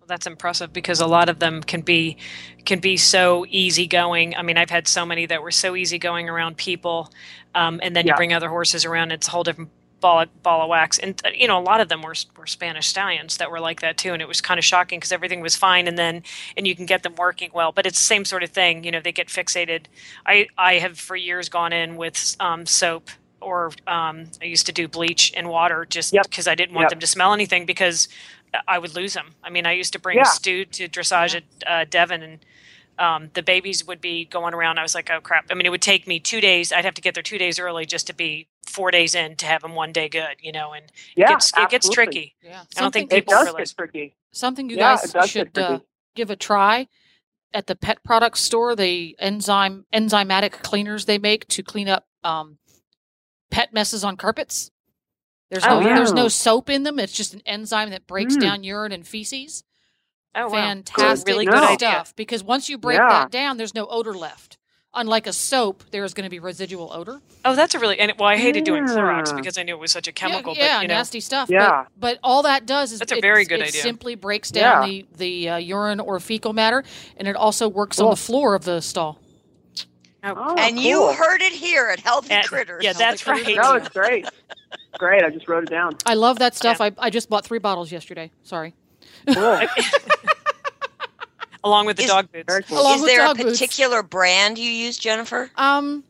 [0.00, 2.16] Well, that's impressive because a lot of them can be
[2.64, 4.36] can be so easygoing.
[4.36, 7.12] I mean, I've had so many that were so easygoing around people,
[7.54, 9.70] um, and then you bring other horses around, it's a whole different
[10.04, 10.98] ball of, ball of wax.
[10.98, 13.80] And uh, you know, a lot of them were were Spanish stallions that were like
[13.80, 16.22] that too, and it was kind of shocking because everything was fine, and then
[16.56, 18.84] and you can get them working well, but it's the same sort of thing.
[18.84, 19.86] You know, they get fixated.
[20.26, 23.10] I I have for years gone in with um, soap.
[23.40, 26.24] Or um, I used to do bleach and water just Yep.
[26.30, 26.90] because I didn't want Yep.
[26.92, 28.08] them to smell anything because
[28.66, 29.34] I would lose them.
[29.44, 30.24] I mean, I used to bring Yeah.
[30.24, 32.38] Stu to dressage at uh, Devon, and
[32.98, 34.78] um, the babies would be going around.
[34.78, 35.44] I was like, oh crap!
[35.50, 36.72] I mean, it would take me two days.
[36.72, 39.46] I'd have to get there two days early just to be four days in to
[39.46, 40.36] have them one day good.
[40.40, 42.34] You know, and Yeah, it gets it gets tricky.
[42.42, 42.62] Yeah.
[42.76, 44.16] I don't think It people does realize- get tricky.
[44.32, 45.78] Something you Yeah, guys should uh,
[46.16, 46.88] give a try
[47.52, 48.74] at the pet product store.
[48.74, 52.58] The enzyme enzymatic cleaners they make to clean up um,
[53.50, 54.70] pet messes on carpets.
[55.50, 55.94] There's Oh, no yeah.
[55.96, 56.98] there's no soap in them.
[56.98, 58.40] It's just an enzyme that breaks Mm.
[58.40, 59.62] down urine and feces.
[60.34, 61.52] Oh wow, Fantastic really No.
[61.52, 62.08] good stuff.
[62.08, 62.12] idea.
[62.16, 63.08] Because once you break Yeah.
[63.08, 64.58] that down, there's no odor left.
[64.96, 67.20] Unlike a soap, there is going to be residual odor.
[67.44, 69.90] Oh, that's a really and well, I hated doing Clorox because I knew it was
[69.92, 70.54] such a chemical.
[70.54, 71.50] yeah, yeah but you know, nasty stuff.
[71.50, 71.84] Yeah.
[71.98, 73.82] But, but all that does is That's a very good it idea.
[73.82, 75.02] simply breaks down Yeah.
[75.02, 76.84] the the uh, urine or fecal matter,
[77.16, 79.18] and it also works on the floor of the stall.
[80.26, 82.82] Oh, and you heard it here at Healthy And- Critters.
[82.82, 83.44] yeah, that's Healthy right.
[83.56, 83.64] Critters.
[83.64, 84.26] No, it's great.
[84.98, 85.22] great.
[85.22, 85.96] I just wrote it down.
[86.06, 86.80] I love that stuff.
[86.80, 88.30] I, I just bought three bottles yesterday.
[88.42, 88.74] Sorry.
[89.32, 89.60] Cool.
[91.64, 92.70] along with the Is- dog boots.
[92.70, 93.58] Along Is there a dog boots.
[93.58, 95.50] particular brand you use, Jennifer?
[95.56, 96.04] Um,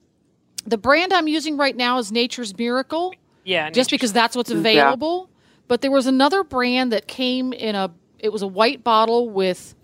[0.66, 3.14] the brand I'm using right now is Nature's Miracle.
[3.44, 4.58] Yeah, just because that's what's Yeah.
[4.58, 5.30] available.
[5.68, 9.74] But there was another brand that came in a it was a white bottle with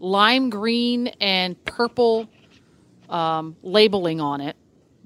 [0.00, 2.28] lime green and purple
[3.08, 4.56] um, labeling on it.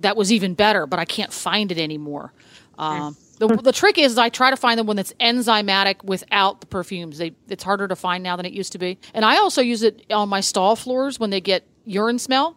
[0.00, 2.32] That was even better, but I can't find it anymore.
[2.78, 3.16] Um,
[3.48, 7.18] the, the trick is I try to find the one that's enzymatic without the perfumes.
[7.18, 8.98] They, it's harder to find now than it used to be.
[9.14, 12.56] And I also use it on my stall floors when they get urine smell.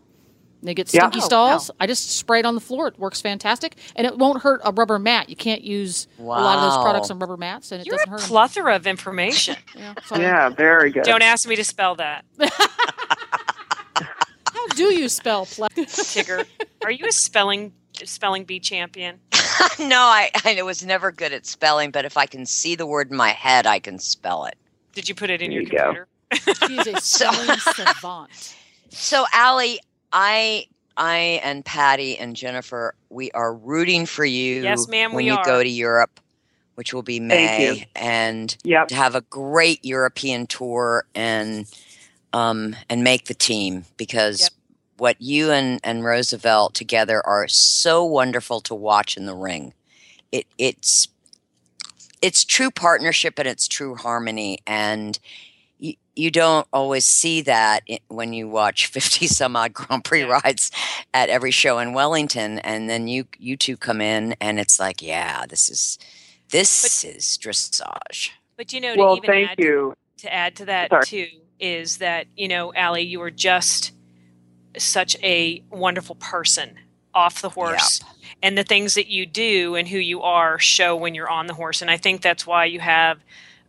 [0.63, 1.01] They get Yeah.
[1.01, 1.71] stinky Oh, stalls.
[1.79, 2.87] I just spray it on the floor.
[2.87, 5.29] It works fantastic, and it won't hurt a rubber mat.
[5.29, 8.09] You can't use a lot of those products on rubber mats, and it You're doesn't
[8.09, 8.19] hurt.
[8.19, 8.25] a hurt.
[8.25, 8.29] 'em.
[8.29, 9.57] plethora of information.
[9.75, 11.03] Yeah, yeah, very good.
[11.03, 12.25] Don't ask me to spell that,
[13.95, 16.45] How do you spell ple- Tigger.
[16.83, 19.19] Are you a spelling spelling bee champion?
[19.79, 23.11] no, I, I was never good at spelling, but if I can see the word
[23.11, 24.55] in my head, I can spell it.
[24.93, 25.77] Did you put it in There your you go.
[25.85, 26.07] computer?
[26.53, 28.55] She's a spelling savant.
[28.89, 29.79] So, Allie,
[30.13, 30.65] I,
[30.97, 35.33] I and Patty and Jennifer, we are rooting for you Yes, ma'am, when we you
[35.33, 35.45] are.
[35.45, 36.19] go to Europe,
[36.75, 37.85] which will be Thank May, you.
[37.95, 38.89] and Yep.
[38.89, 41.67] to have a great European tour and
[42.33, 44.51] um, and make the team because Yep.
[44.97, 49.73] What you and, and Roosevelt together are so wonderful to watch in the ring.
[50.31, 51.07] It it's
[52.21, 55.19] it's true partnership and it's true harmony and
[55.79, 60.25] you, you don't always see that when you watch 50 some odd Grand Prix Yeah.
[60.25, 60.71] rides
[61.13, 65.01] at every show in Wellington and then you you two come in and it's like
[65.01, 65.99] yeah this is
[66.51, 69.93] this is dressage But you know, to Well, even thank add you.
[70.19, 71.01] to add to that Sorry.
[71.01, 71.27] too
[71.59, 73.93] is that you know, Allie, you are just
[74.77, 76.75] such a wonderful person
[77.13, 78.01] off the horse,
[78.43, 81.53] and the things that you do and who you are show when you're on the
[81.53, 81.81] horse.
[81.81, 83.19] And I think that's why you have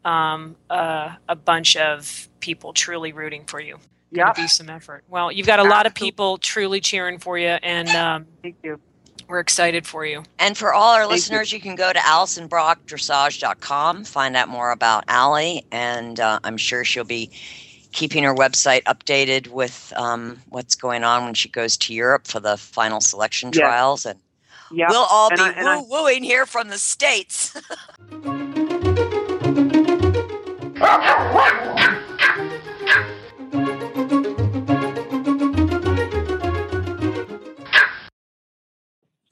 [0.04, 3.78] um, uh, a bunch of people truly rooting for you.
[4.14, 5.04] Gonna be some effort.
[5.08, 8.80] Well, you've got a lot of people truly cheering for you, and um, Thank you.
[9.28, 10.22] we're excited for you.
[10.38, 11.14] And for all our Thank you.
[11.16, 11.60] listeners, you.
[11.60, 17.30] can go to AllisonBrockDressage.com, find out more about Allie, and uh, I'm sure she'll be
[17.96, 22.40] keeping her website updated with um, what's going on when she goes to Europe for
[22.40, 24.04] the final selection trials.
[24.04, 24.20] And
[24.70, 27.56] we'll all and be woo wooing here from the States.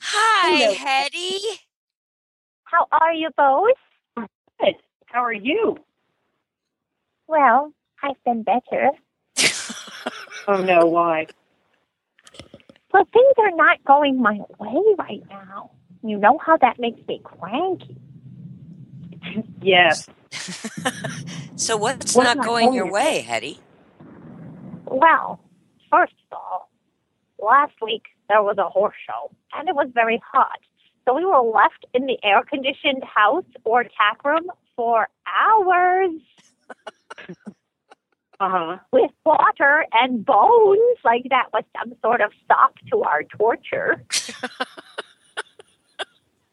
[0.00, 1.38] Hi, Hetty.
[2.64, 3.76] How are you both?
[4.58, 4.74] Good.
[5.06, 5.76] How are you?
[7.26, 7.72] Well,
[8.04, 8.90] I've been better.
[10.46, 11.26] Oh no, why?
[12.92, 15.70] Well, things are not going my way right now.
[16.02, 17.96] You know how that makes me cranky.
[19.62, 20.06] Yes.
[21.56, 23.58] so what's What's not not going going your your way, Hetty?
[24.84, 25.40] Well,
[25.90, 26.70] first of all,
[27.42, 30.60] last week there was a horse show, and it was very hot.
[31.06, 36.20] So we were left in the air conditioned house or tack room for hours
[38.44, 38.76] Uh huh.
[38.92, 44.04] with water and bones, like that was some sort of stop to our torture.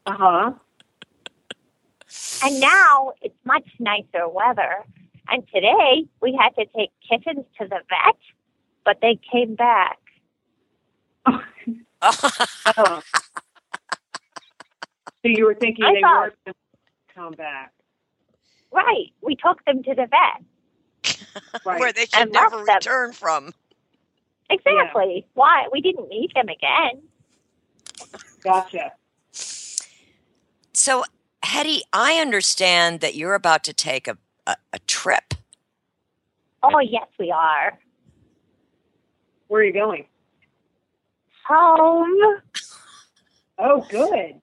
[0.07, 0.51] Uh huh.
[2.43, 4.83] And now it's much nicer weather.
[5.29, 8.17] And today we had to take kittens to the vet,
[8.83, 9.99] but they came back.
[12.03, 13.01] Oh.
[15.23, 17.73] So you were thinking I they thought- weren't going to come back,
[18.71, 19.13] Right.
[19.21, 20.43] We took them to the vet.
[21.65, 21.79] right?
[21.79, 22.75] Where they should And never left them.
[22.75, 23.53] return from.
[24.49, 25.25] Exactly.
[25.33, 25.67] Why?
[25.71, 27.01] We didn't need them again.
[28.43, 28.93] Gotcha.
[30.73, 31.05] So,
[31.43, 34.17] Hetty, I understand that you're about to take a,
[34.47, 35.33] a, a trip.
[36.63, 37.77] Oh, yes, we are.
[39.47, 40.05] Where are you going?
[41.47, 42.41] Home.
[43.59, 44.41] Oh, good.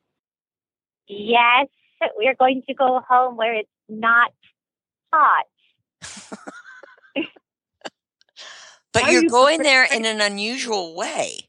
[1.09, 1.68] Yes,
[2.16, 4.33] we're going to go home where it's not
[5.12, 5.46] hot.
[9.00, 11.40] But you're going there in an unusual way.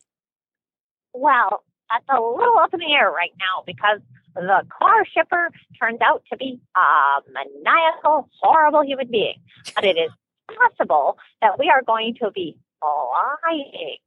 [1.13, 3.99] Well, that's a little up in the air right now because
[4.35, 5.49] the car shipper
[5.81, 9.35] turns out to be a maniacal, horrible human being.
[9.75, 10.11] But it is
[10.47, 13.97] possible that we are going to be flying.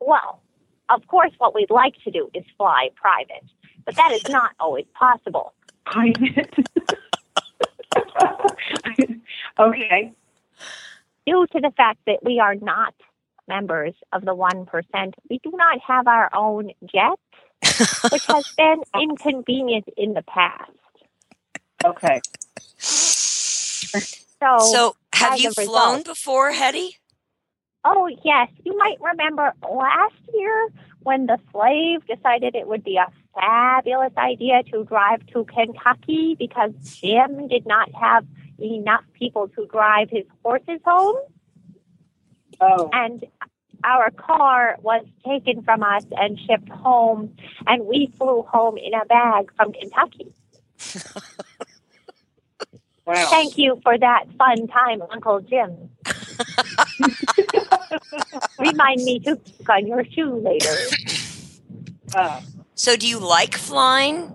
[0.00, 0.42] Well,
[0.88, 3.44] of course, what we'd like to do is fly private,
[3.84, 5.54] but that is not always possible.
[5.86, 6.54] Private.
[9.58, 10.12] okay.
[11.28, 12.94] Due to the fact that we are not
[13.46, 17.18] members of the 1%, we do not have our own jet,
[18.10, 20.70] which has been inconvenient in the past.
[21.84, 22.20] Okay.
[22.78, 26.96] So, so, have you a flown result- before, Hetty?
[27.84, 30.68] oh, yes, you might remember last year
[31.00, 36.72] when the slave decided it would be a fabulous idea to drive to Kentucky because
[37.00, 38.26] Jim did not have
[38.58, 41.16] enough people to drive his horses home.
[42.60, 42.90] Oh.
[42.92, 43.24] and
[43.84, 47.36] our car was taken from us and shipped home,
[47.68, 50.32] and we flew home in a bag from Kentucky.
[53.06, 53.26] Wow.
[53.30, 55.88] Thank you for that fun time, Uncle Jim.
[58.58, 60.70] Remind me to pick on your shoe later.
[62.14, 62.40] Uh,
[62.74, 64.32] So, do you like flying?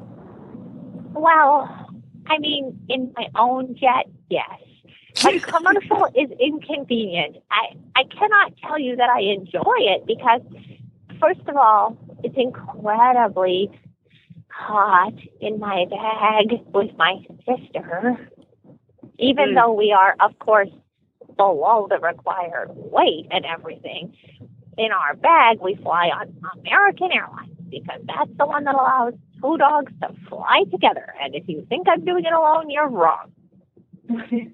[1.13, 1.82] Well,
[2.27, 4.49] I mean, in my own jet, yes.
[5.21, 7.37] But commercial is inconvenient.
[7.51, 10.41] I, I cannot tell you that I enjoy it because,
[11.19, 13.69] first of all, it's incredibly
[14.49, 18.29] hot in my bag with my sister.
[19.19, 19.55] Even Mm.
[19.55, 20.69] though we are, of course,
[21.37, 24.13] below the required weight and everything,
[24.77, 29.57] in our bag we fly on American Airlines because that's the one that allows two
[29.57, 31.13] dogs to fly together.
[31.21, 33.31] And if you think I'm doing it alone, you're wrong.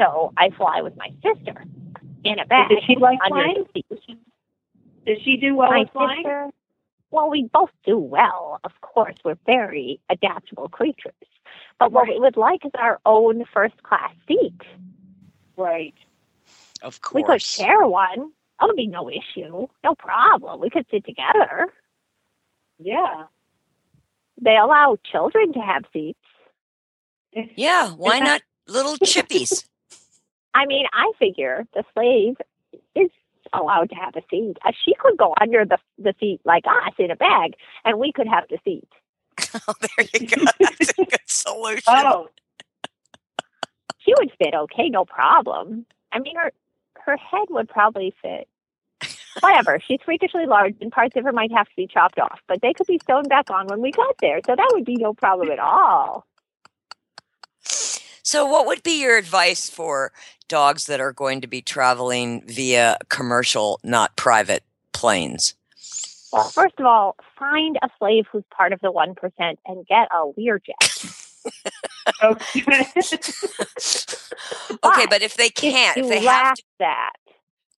[0.00, 1.64] So I fly with my sister
[2.22, 2.68] in a bag.
[2.68, 3.64] Does she like under flying?
[3.74, 4.18] the seat.
[5.06, 6.18] Does she do well my with flying?
[6.18, 6.50] sister,
[7.10, 8.60] well, we both do well.
[8.64, 11.12] Of course, we're very adaptable creatures.
[11.78, 14.60] But what we would like is our own first class seat.
[15.56, 15.94] Right.
[16.82, 17.14] Of course.
[17.14, 18.30] We could share one.
[18.60, 19.66] That would be no issue.
[19.82, 20.60] No problem.
[20.60, 21.72] We could sit together.
[22.78, 23.24] Yeah.
[24.40, 26.18] They allow children to have seats.
[27.56, 29.64] Yeah, why not little chippies?
[30.54, 32.36] I mean, I figure the slave
[32.94, 33.10] is
[33.52, 34.56] allowed to have a seat.
[34.64, 38.12] Uh, She could go under the the seat like us in a bag, and we
[38.12, 38.88] could have the seat.
[39.68, 40.42] oh, there you go.
[40.60, 41.82] That's a good solution.
[41.88, 42.28] Oh.
[43.98, 45.84] She would fit okay, no problem.
[46.12, 46.52] I mean, her
[47.04, 48.48] her head would probably fit.
[49.40, 49.80] Whatever.
[49.86, 52.72] She's freakishly large, and parts of her might have to be chopped off, but they
[52.72, 55.50] could be sewn back on when we got there, so that would be no problem
[55.50, 56.26] at all.
[57.60, 60.12] So, what would be your advice for
[60.48, 65.54] dogs that are going to be traveling via commercial, not private planes?
[66.32, 70.08] Well, first of all, find a slave who's part of the one percent and get
[70.12, 71.24] a Learjet.
[72.22, 72.60] Okay.
[74.84, 77.12] Okay, but if they can't, if you they have lack to, that,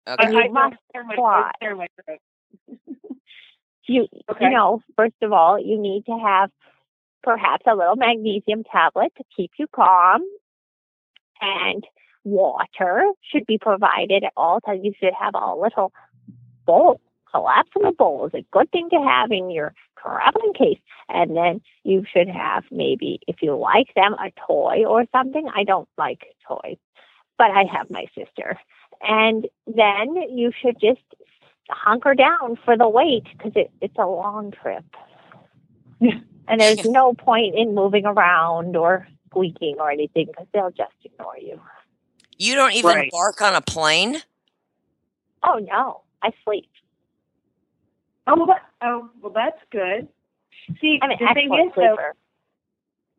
[0.09, 0.25] okay.
[0.25, 1.51] And you I must clear my, fly.
[1.61, 1.87] clear my
[3.89, 4.45] you Okay.
[4.45, 6.51] you know, first of all, you need to have
[7.23, 10.23] perhaps a little magnesium tablet to keep you calm.
[11.41, 11.85] And
[12.25, 14.81] water should be provided at all times.
[14.83, 15.93] You should have a little
[16.67, 17.01] bowl.
[17.31, 20.79] Collapsible bowl is a good thing to have in your traveling case.
[21.09, 25.49] And then you should have maybe, if you like them, a toy or something.
[25.55, 26.79] I don't like toys,
[27.37, 28.59] but I have my sister.
[29.01, 31.01] And then you should just
[31.71, 34.85] hunker down for the wait because it, it's a long trip.
[36.01, 41.37] and there's no point in moving around or squeaking or anything because they'll just ignore
[41.39, 41.61] you.
[42.39, 43.11] You don't even Right.
[43.11, 44.23] bark on a plane?
[45.43, 46.69] Oh no, I sleep.
[48.27, 50.09] Oh, well, that, oh, well, that's good.
[50.81, 52.15] See, I'm an the thing excellent is, though, sleeper.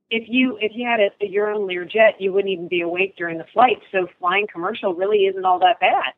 [0.09, 3.15] If you if you had a, a your own Learjet, you wouldn't even be awake
[3.15, 3.81] during the flight.
[3.91, 6.13] So flying commercial really isn't all that bad.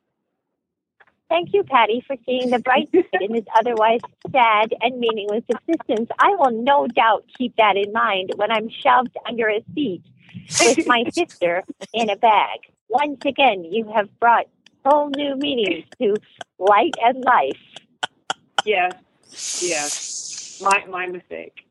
[1.29, 6.09] Thank you, Patty, for seeing the bright side in this otherwise sad and meaningless existence.
[6.19, 10.03] I will no doubt keep that in mind when I'm shoved under a seat
[10.59, 11.63] with my sister
[11.93, 12.59] in a bag.
[12.89, 14.47] Once again, you have brought
[14.85, 16.15] whole new meanings to
[16.59, 17.59] light and life.
[18.65, 18.93] Yes,
[19.61, 20.61] yes.
[20.61, 21.65] My my mistake.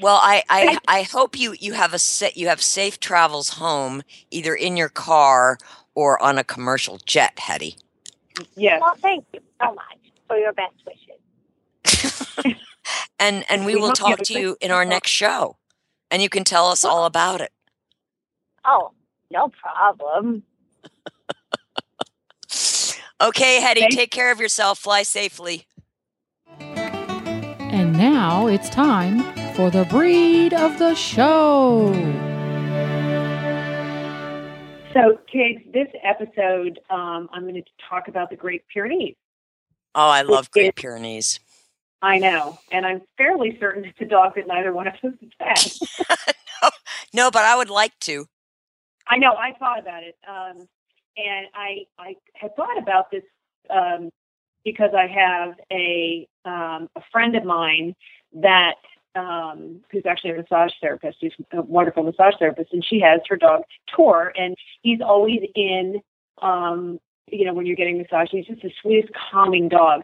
[0.00, 4.02] Well, I, I, I hope you, you have a sa- you have safe travels home,
[4.30, 5.58] either in your car
[5.94, 7.76] or on a commercial jet, Hetty.
[8.56, 8.80] Yes.
[8.80, 12.54] Well, thank you so much for your best wishes.
[13.18, 15.58] And and we We will hope you have talk to you in our next show,
[16.10, 17.52] and you can tell us all about it.
[18.64, 18.92] Oh,
[19.30, 20.42] no problem.
[23.22, 24.78] Okay, Hetty, Thank- take care of yourself.
[24.78, 25.66] Fly safely.
[28.00, 29.20] And now it's time
[29.52, 31.92] for the breed of the show.
[34.94, 39.16] So, kids, this episode, um, I'm going to talk about the Great Pyrenees.
[39.94, 41.40] Oh, I love It- Great Pyrenees.
[42.00, 45.78] I know, and I'm fairly certain it's a dog that neither one of us has
[46.62, 46.72] had.
[47.12, 48.24] No, but I would like to.
[49.08, 49.32] I know.
[49.34, 50.66] I thought about it, um,
[51.18, 53.24] and I I had thought about this
[53.68, 54.08] um,
[54.64, 57.94] because I have a um, a friend of mine
[58.34, 58.76] that
[59.14, 61.18] um, who's actually a massage therapist.
[61.20, 63.62] She's a wonderful massage therapist, and she has her dog
[63.94, 66.00] Tor, and he's always in.
[66.42, 70.02] Um, you know, when you're getting massage, he's just the sweetest, calming dog.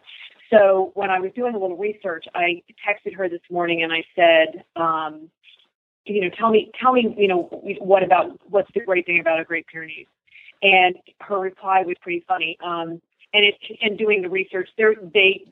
[0.49, 4.03] So when I was doing a little research, I texted her this morning and I
[4.15, 5.29] said, um,
[6.05, 7.49] you know, tell me, tell me, you know,
[7.79, 10.07] what about what's the great thing about a Great Pyrenees?
[10.61, 12.57] And her reply was pretty funny.
[12.63, 13.01] Um,
[13.33, 15.43] and it, and doing the research, they're they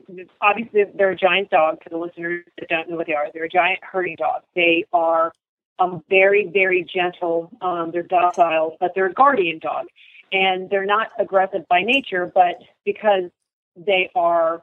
[0.41, 1.83] obviously they're a giant dog.
[1.83, 4.43] For the listeners that don't know what they are, they're a giant herding dog.
[4.55, 5.31] They are
[5.79, 7.51] um, very very gentle.
[7.61, 9.87] Um, they're docile, but they're a guardian dog,
[10.31, 12.55] and they're not aggressive by nature, but
[12.85, 13.29] because
[13.75, 14.61] they are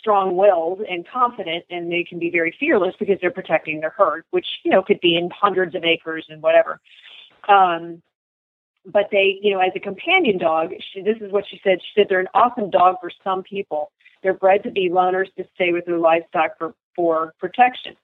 [0.00, 4.46] strong-willed and confident, and they can be very fearless because they're protecting their herd, which
[4.64, 6.80] you know could be in hundreds of acres and whatever.
[7.48, 8.02] Um,
[8.86, 11.78] but they, you know, as a companion dog, she, this is what she said.
[11.82, 13.92] She said they're an awesome dog for some people.
[14.22, 17.96] They're bred to be loners to stay with their livestock for for protection.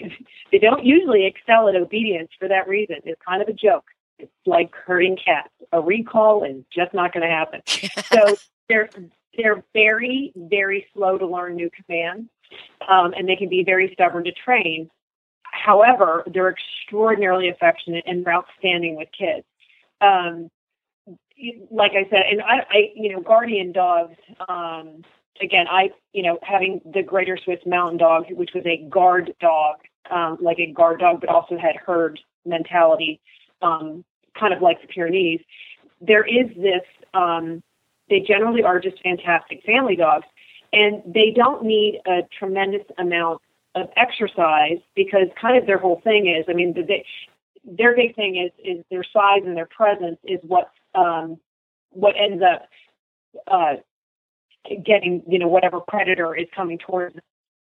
[0.52, 2.96] they don't usually excel at obedience for that reason.
[3.04, 3.86] It's kind of a joke.
[4.18, 5.50] It's like herding cats.
[5.72, 7.62] A recall is just not going to happen.
[8.12, 8.36] so
[8.68, 8.90] they're
[9.36, 12.28] they're very very slow to learn new commands,
[12.88, 14.90] um, and they can be very stubborn to train.
[15.52, 19.44] However, they're extraordinarily affectionate and they're outstanding with kids.
[20.00, 20.50] Um,
[21.70, 24.16] like I said, and I, I you know, guardian dogs.
[24.48, 25.02] Um,
[25.40, 29.76] again, I, you know, having the Greater Swiss Mountain Dog, which was a guard dog,
[30.10, 33.20] um, like a guard dog, but also had herd mentality,
[33.62, 34.04] um,
[34.38, 35.40] kind of like the Pyrenees.
[36.00, 36.82] There is this.
[37.14, 37.62] Um,
[38.10, 40.26] they generally are just fantastic family dogs,
[40.72, 43.40] and they don't need a tremendous amount
[43.74, 46.44] of exercise because kind of their whole thing is.
[46.48, 47.04] I mean, they,
[47.64, 51.38] their big thing is is their size and their presence is what um,
[51.90, 52.68] what ends up
[53.46, 53.76] uh,
[54.84, 57.22] getting you know whatever predator is coming towards them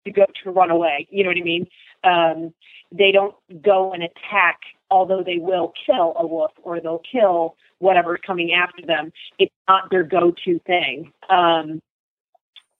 [0.05, 1.07] to go to run away.
[1.11, 1.67] You know what I mean?
[2.03, 2.53] Um,
[2.91, 8.15] they don't go and attack, although they will kill a wolf or they'll kill whatever
[8.15, 9.11] is coming after them.
[9.39, 11.11] It's not their go-to thing.
[11.29, 11.81] Um,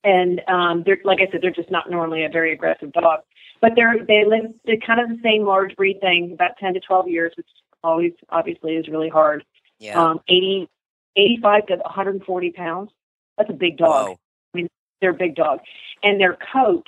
[0.04, 3.20] and um, they're like I said, they're just not normally a very aggressive dog.
[3.62, 6.80] But they're they live they're kind of the same large breed thing, about ten to
[6.80, 7.48] twelve years, which
[7.84, 9.44] always obviously is really hard.
[9.80, 10.00] Yeah.
[10.00, 10.70] Um, 80,
[11.16, 12.92] 85 to 140 pounds.
[13.38, 14.08] That's a big dog.
[14.08, 14.20] Whoa.
[14.54, 15.60] I mean, they're a big dog,
[16.04, 16.86] and their coat.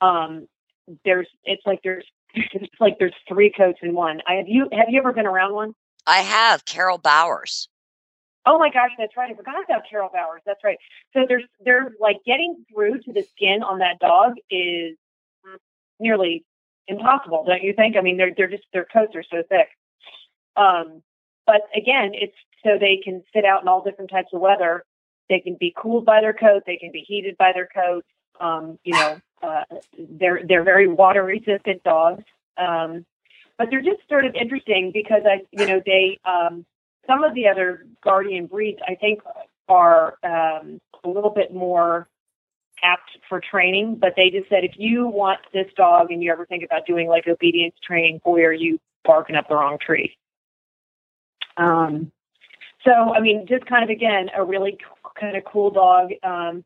[0.00, 0.48] Um,
[1.04, 2.04] there's it's like there's
[2.34, 4.20] it's like there's three coats in one.
[4.26, 5.74] I have you have you ever been around one?
[6.06, 7.68] I have Carol Bowers.
[8.44, 9.30] Oh my gosh, that's right.
[9.30, 10.42] I forgot about Carol Bowers.
[10.44, 10.78] That's right.
[11.12, 14.96] So there's there's like getting through to the skin on that dog is
[16.02, 16.44] nearly
[16.88, 17.96] impossible, don't you think?
[17.96, 19.68] I mean, they're they're just their coats are so thick.
[20.56, 21.02] Um,
[21.46, 24.84] but again, it's so they can sit out in all different types of weather.
[25.28, 26.64] They can be cooled by their coat.
[26.66, 28.04] They can be heated by their coat.
[28.40, 29.64] Um, you know, uh,
[29.98, 32.24] they're they're very water resistant dogs.
[32.58, 33.06] Um,
[33.58, 36.64] but they're just sort of interesting because I, you know, they um,
[37.06, 39.20] some of the other guardian breeds I think
[39.68, 42.08] are um, a little bit more
[42.82, 43.96] apt for training.
[44.00, 47.08] But they just said if you want this dog and you ever think about doing
[47.08, 50.16] like obedience training, boy, are you barking up the wrong tree.
[51.56, 52.12] Um,
[52.84, 54.78] so I mean, just kind of again a really
[55.18, 56.10] kind of cool dog.
[56.22, 56.64] Um,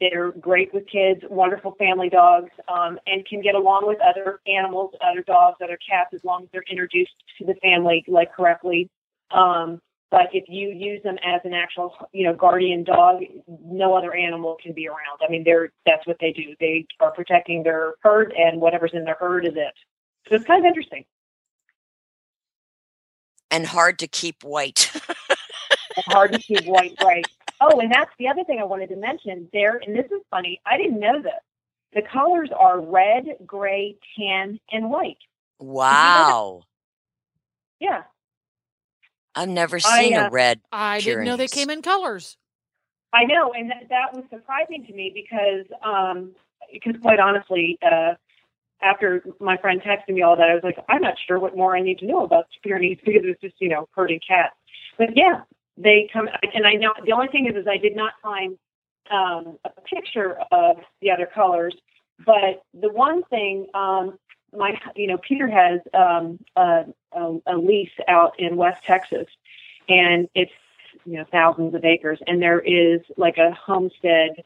[0.00, 4.94] they're great with kids, wonderful family dogs, um, and can get along with other animals,
[5.06, 8.88] other dogs, other cats, as long as they're introduced to the family like correctly.
[9.30, 9.80] Um,
[10.10, 14.56] but if you use them as an actual, you know, guardian dog, no other animal
[14.62, 15.20] can be around.
[15.26, 16.54] I mean, they're that's what they do.
[16.60, 19.74] They are protecting their herd, and whatever's in their herd is it.
[20.28, 21.04] So it's kind of interesting.
[23.50, 24.90] And hard to keep white.
[26.06, 27.26] hard to keep white, right?
[27.60, 29.80] Oh, and that's the other thing I wanted to mention there.
[29.84, 30.60] And this is funny.
[30.66, 31.32] I didn't know this.
[31.94, 35.18] The colors are red, gray, tan, and white.
[35.60, 36.62] Wow.
[37.78, 38.02] Yeah.
[39.34, 40.60] I've never seen I, uh, a red.
[40.72, 42.36] I didn't know they came in colors.
[43.12, 46.32] I know, and that, that was surprising to me because, um,
[46.72, 48.14] because quite honestly, uh,
[48.82, 51.76] after my friend texted me all that, I was like, I'm not sure what more
[51.76, 54.54] I need to know about Pyrenees because it's just, you know, herding cats.
[54.98, 55.42] But yeah,
[55.76, 58.58] they come, and I know the only thing is, is I did not find
[59.10, 61.74] um, a picture of the other colors.
[62.24, 64.18] But the one thing, um,
[64.56, 69.26] my, you know, Peter has um, a, a, a lease out in West Texas,
[69.88, 70.52] and it's
[71.04, 74.42] you know thousands of acres, and there is like a homestead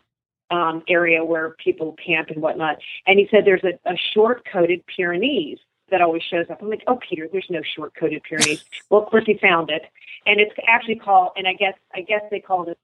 [0.50, 2.78] um, area where people camp and whatnot.
[3.06, 5.58] And he said there's a, a short-coated Pyrenees
[5.90, 6.60] that always shows up.
[6.62, 8.64] I'm like, oh, Peter, there's no short-coated Pyrenees.
[8.90, 9.82] well, of course he found it,
[10.26, 12.78] and it's actually called, and I guess I guess they called it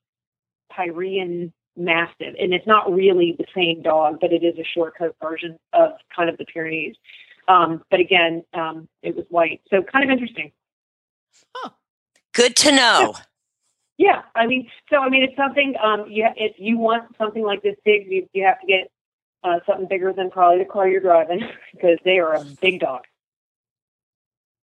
[0.70, 5.16] Pyrenean Mastiff, and it's not really the same dog, but it is a short coat
[5.22, 6.97] version of kind of the Pyrenees.
[7.49, 10.53] Um, but again, um, it was white, so kind of interesting.
[12.35, 13.14] Good to know.
[13.97, 15.75] Yeah, I mean, so I mean, it's something.
[15.83, 18.91] Um, you if you want something like this big, you you have to get
[19.45, 21.41] uh, something bigger than probably the car you're driving
[21.72, 23.03] because they are a big dog.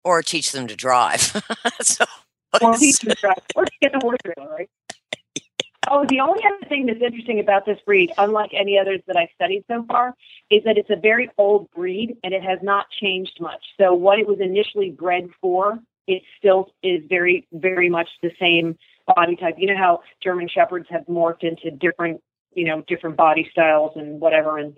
[0.03, 1.21] Or teach them to drive.
[1.81, 2.05] so,
[2.61, 4.69] Or teach them to drive, or get the horse trailer, right?
[5.89, 9.29] Oh, the only other thing that's interesting about this breed, unlike any others that I've
[9.33, 10.15] studied so far,
[10.51, 13.63] is that it's a very old breed and it has not changed much.
[13.79, 18.77] So what it was initially bred for, it still is very, very much the same
[19.15, 19.55] body type.
[19.57, 22.21] You know how German Shepherds have morphed into different,
[22.53, 24.77] you know, different body styles and whatever, and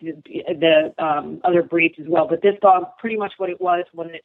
[0.00, 2.26] the, the um, other breeds as well.
[2.26, 4.22] But this dog, pretty much what it was when it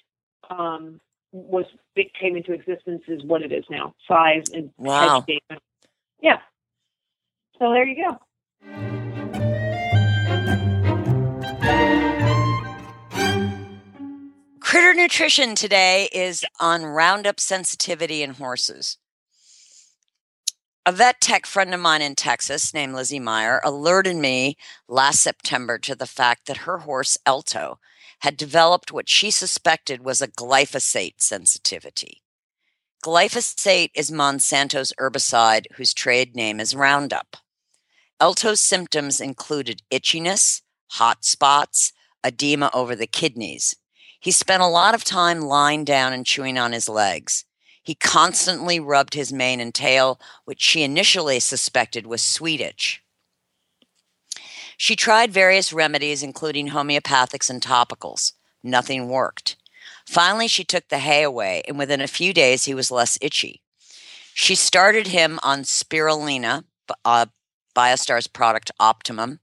[0.49, 1.01] um,
[1.33, 1.65] was
[1.97, 3.93] it came into existence, is what it is now.
[4.07, 5.25] Size and Wow.
[5.27, 5.59] head shape.
[6.21, 6.37] Yeah.
[7.59, 8.17] So there you go.
[14.59, 18.97] Critter Nutrition today is on Roundup sensitivity in horses.
[20.85, 24.57] A vet tech friend of mine in Texas named Lizzie Meyer alerted me
[24.87, 27.77] last September to the fact that her horse, Elto,
[28.19, 32.21] had developed what she suspected was a glyphosate sensitivity.
[33.05, 37.37] Glyphosate is Monsanto's herbicide whose trade name is Roundup.
[38.19, 41.93] Elto's symptoms included itchiness, hot spots,
[42.25, 43.75] edema over the kidneys.
[44.19, 47.45] He spent a lot of time lying down and chewing on his legs.
[47.83, 53.03] He constantly rubbed his mane and tail, which she initially suspected was sweet itch.
[54.77, 58.31] She tried various remedies, including homeopathics and topicals.
[58.63, 59.57] Nothing worked.
[60.05, 63.61] Finally, she took the hay away, and within a few days, he was less itchy.
[64.33, 66.65] She started him on spirulina,
[67.03, 67.27] uh,
[67.75, 69.39] Biostar's product Optimum,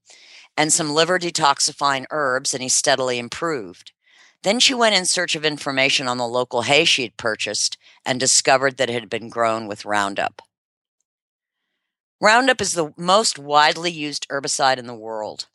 [0.56, 3.92] and some liver detoxifying herbs, and he steadily improved.
[4.42, 8.18] Then she went in search of information on the local hay she had purchased and
[8.18, 10.42] discovered that it had been grown with Roundup.
[12.20, 15.46] Roundup is the most widely used herbicide in the world.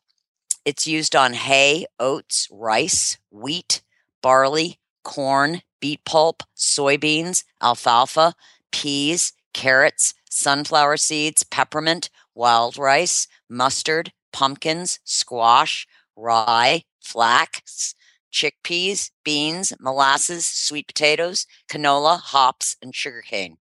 [0.64, 3.82] It's used on hay, oats, rice, wheat,
[4.20, 8.34] barley, corn, beet pulp, soybeans, alfalfa,
[8.72, 15.86] peas, carrots, sunflower seeds, peppermint, wild rice, mustard, pumpkins, squash,
[16.16, 17.94] rye, flax,
[18.32, 23.56] chickpeas, beans, molasses, sweet potatoes, canola, hops, and sugarcane.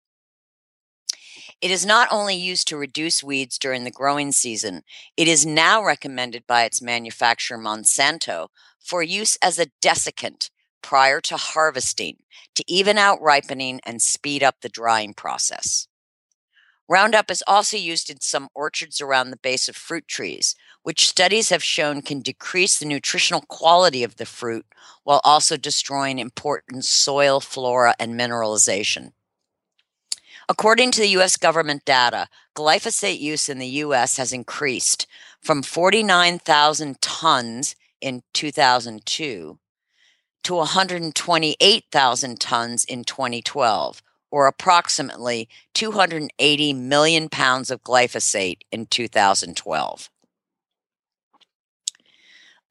[1.60, 4.82] It is not only used to reduce weeds during the growing season,
[5.16, 10.50] it is now recommended by its manufacturer Monsanto for use as a desiccant
[10.84, 12.18] prior to harvesting
[12.54, 15.88] to even out ripening and speed up the drying process.
[16.86, 21.48] Roundup is also used in some orchards around the base of fruit trees, which studies
[21.48, 24.66] have shown can decrease the nutritional quality of the fruit
[25.04, 29.12] while also destroying important soil, flora, and mineralization.
[30.50, 31.38] According to the U.S.
[31.38, 34.18] government data, glyphosate use in the U.S.
[34.18, 35.06] has increased
[35.40, 39.58] from 49,000 tons in 2002
[40.44, 50.10] to 128,000 tons in 2012, or approximately 280 million pounds of glyphosate in 2012.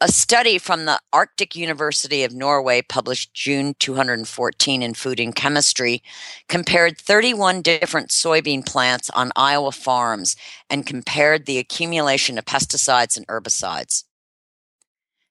[0.01, 6.03] A study from the Arctic University of Norway, published June 214 in Food and Chemistry,
[6.49, 10.35] compared 31 different soybean plants on Iowa farms
[10.69, 14.03] and compared the accumulation of pesticides and herbicides.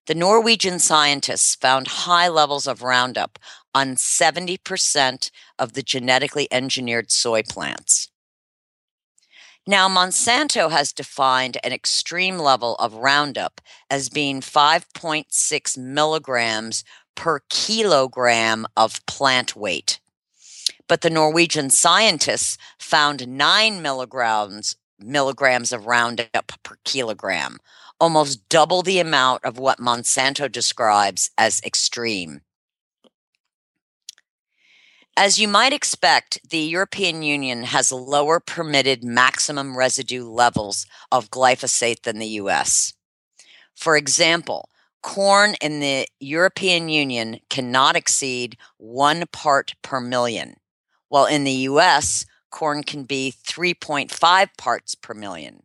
[0.06, 3.38] The Norwegian scientists found high levels of Roundup
[3.72, 8.08] on 70% of the genetically engineered soy plants.
[9.64, 16.82] Now, Monsanto has defined an extreme level of Roundup as being 5.6 milligrams
[17.14, 20.00] per kilogram of plant weight.
[20.88, 27.58] But the Norwegian scientists found 9 milligrams, milligrams of Roundup per kilogram,
[28.02, 32.40] almost double the amount of what Monsanto describes as extreme.
[35.16, 42.02] As you might expect, the European Union has lower permitted maximum residue levels of glyphosate
[42.02, 42.92] than the US.
[43.76, 44.68] For example,
[45.04, 50.56] corn in the European Union cannot exceed one part per million,
[51.08, 55.62] while in the US, corn can be 3.5 parts per million.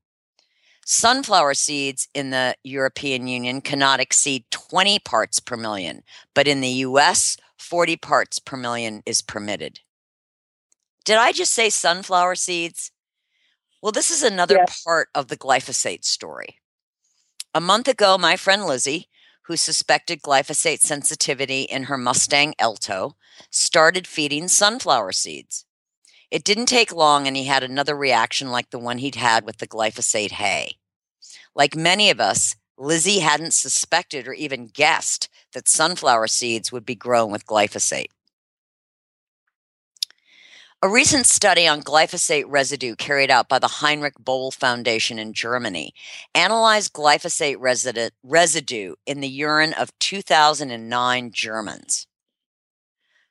[0.89, 6.01] Sunflower seeds in the European Union cannot exceed 20 parts per million,
[6.33, 9.81] but in the US, 40 parts per million is permitted.
[11.03, 12.93] Did I just say sunflower seeds?
[13.81, 14.81] Well, this is another yes.
[14.81, 16.59] part of the glyphosate story.
[17.53, 19.09] A month ago, my friend Lizzie,
[19.41, 23.15] who suspected glyphosate sensitivity in her Mustang Elto,
[23.51, 25.65] started feeding sunflower seeds.
[26.29, 29.57] It didn't take long, and he had another reaction like the one he'd had with
[29.57, 30.77] the glyphosate hay.
[31.55, 36.95] Like many of us, Lizzie hadn't suspected or even guessed that sunflower seeds would be
[36.95, 38.09] grown with glyphosate.
[40.83, 45.91] A recent study on glyphosate residue carried out by the Heinrich Böll Foundation in Germany
[46.35, 47.57] analyzed glyphosate
[48.21, 52.05] residue in the urine of 2009 Germans.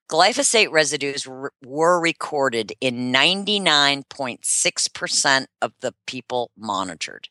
[0.09, 7.29] Glyphosate residues were recorded in 99.6% of the people monitored.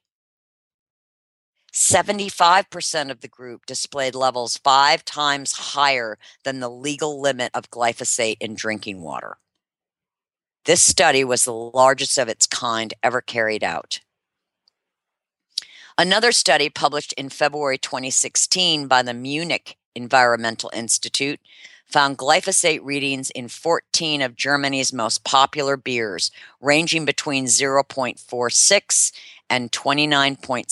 [1.73, 8.37] 75% of the group displayed levels five times higher than the legal limit of glyphosate
[8.39, 9.37] in drinking water.
[10.65, 13.99] This study was the largest of its kind ever carried out.
[15.97, 21.39] Another study published in February 2016 by the Munich Environmental Institute
[21.85, 29.11] found glyphosate readings in 14 of Germany's most popular beers, ranging between 0.46
[29.49, 30.65] and 29.74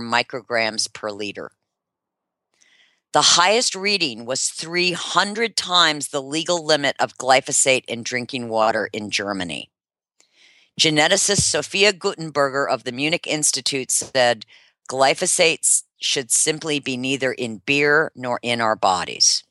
[0.00, 1.50] micrograms per liter.
[3.12, 9.08] The highest reading was 300 times the legal limit of glyphosate in drinking water in
[9.08, 9.70] Germany.
[10.80, 14.44] Geneticist Sophia Guttenberger of the Munich Institute said
[14.90, 19.44] glyphosate should simply be neither in beer nor in our bodies.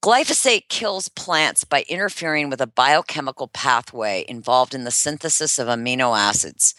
[0.00, 6.16] Glyphosate kills plants by interfering with a biochemical pathway involved in the synthesis of amino
[6.16, 6.76] acids.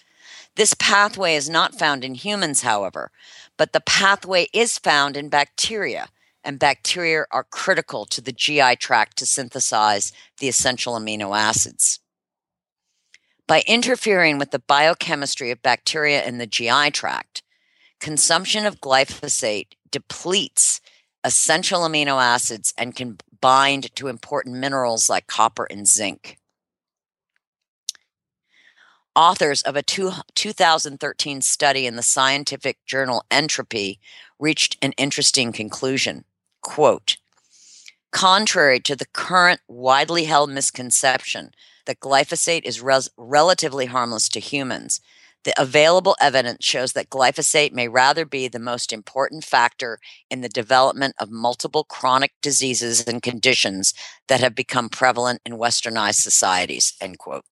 [0.55, 3.11] This pathway is not found in humans, however,
[3.57, 6.07] but the pathway is found in bacteria,
[6.45, 11.99] and bacteria are critical to the GI tract to synthesize the essential amino acids.
[13.47, 17.43] By interfering with the biochemistry of bacteria in the GI tract,
[17.99, 20.79] consumption of glyphosate depletes
[21.23, 26.37] essential amino acids and can bind to important minerals like copper and zinc.
[29.15, 33.99] Authors of a two, 2013 study in the scientific journal Entropy
[34.39, 36.23] reached an interesting conclusion.
[36.61, 37.17] Quote,
[38.11, 41.51] Contrary to the current widely held misconception
[41.85, 45.01] that glyphosate is res- relatively harmless to humans,
[45.45, 50.49] The available evidence shows that glyphosate may rather be the most important factor in the
[50.49, 53.93] development of multiple chronic diseases and conditions
[54.27, 56.93] that have become prevalent in westernized societies.
[56.99, 57.45] End quote.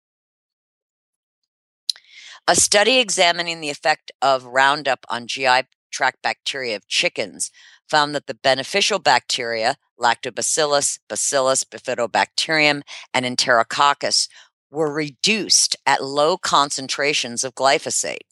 [2.46, 7.50] A study examining the effect of Roundup on GI tract bacteria of chickens
[7.88, 12.82] found that the beneficial bacteria, Lactobacillus, Bacillus, Bifidobacterium,
[13.12, 14.28] and Enterococcus,
[14.74, 18.26] were reduced at low concentrations of glyphosate.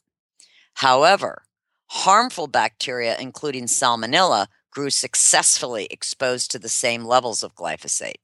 [0.75, 1.43] However,
[1.87, 8.21] harmful bacteria, including Salmonella, grew successfully exposed to the same levels of glyphosate.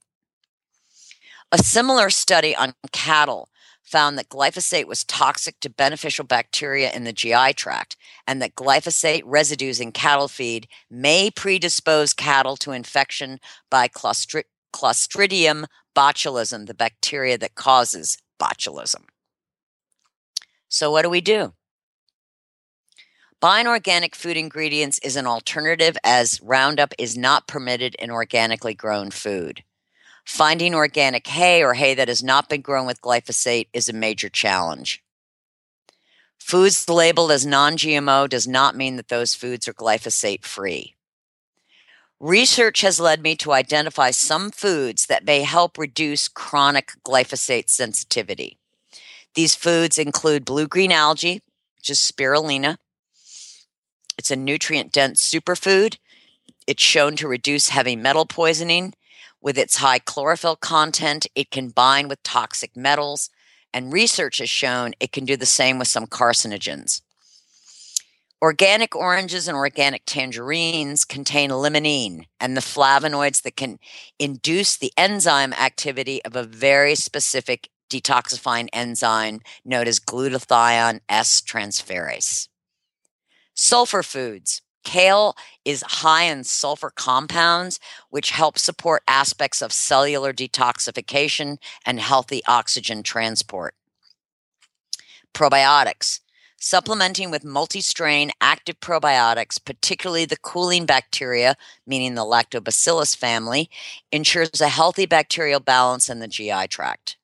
[1.52, 3.50] A similar study on cattle
[3.84, 7.96] found that glyphosate was toxic to beneficial bacteria in the GI tract
[8.28, 13.40] and that glyphosate residues in cattle feed may predispose cattle to infection
[13.72, 15.66] by Clostri- Clostridium
[15.96, 19.06] botulism, the bacteria that causes botulism.
[20.70, 21.54] So, what do we do?
[23.42, 29.12] Buying organic food ingredients is an alternative as Roundup is not permitted in organically grown
[29.12, 29.64] food.
[30.26, 34.30] Finding organic hay or hay that has not been grown with glyphosate is a major
[34.30, 35.02] challenge.
[36.38, 40.96] Foods labeled as non GMO does not mean that those foods are glyphosate free.
[42.20, 48.58] Research has led me to identify some foods that may help reduce chronic glyphosate sensitivity.
[49.36, 51.42] These foods include blue green algae,
[51.78, 52.78] which is spirulina.
[54.18, 55.98] It's a nutrient dense superfood.
[56.68, 58.94] It's shown to reduce heavy metal poisoning
[59.42, 63.30] with its high chlorophyll content, it can bind with toxic metals,
[63.74, 67.02] and research has shown it can do the same with some carcinogens.
[68.42, 73.80] Organic oranges and organic tangerines contain limonene and the flavonoids that can
[74.18, 82.48] induce the enzyme activity of a very specific detoxifying enzyme known as glutathione S transferase.
[83.56, 85.36] Sulfur foods Kale
[85.66, 87.80] is high in sulfur compounds,
[88.10, 93.76] which help support aspects of cellular detoxification and healthy oxygen transport.
[95.34, 96.22] Probiotics.
[96.62, 101.56] Supplementing with multi strain active probiotics, particularly the cooling bacteria,
[101.88, 103.70] meaning the lactobacillus family,
[104.12, 107.16] ensures a healthy bacterial balance in the GI tract.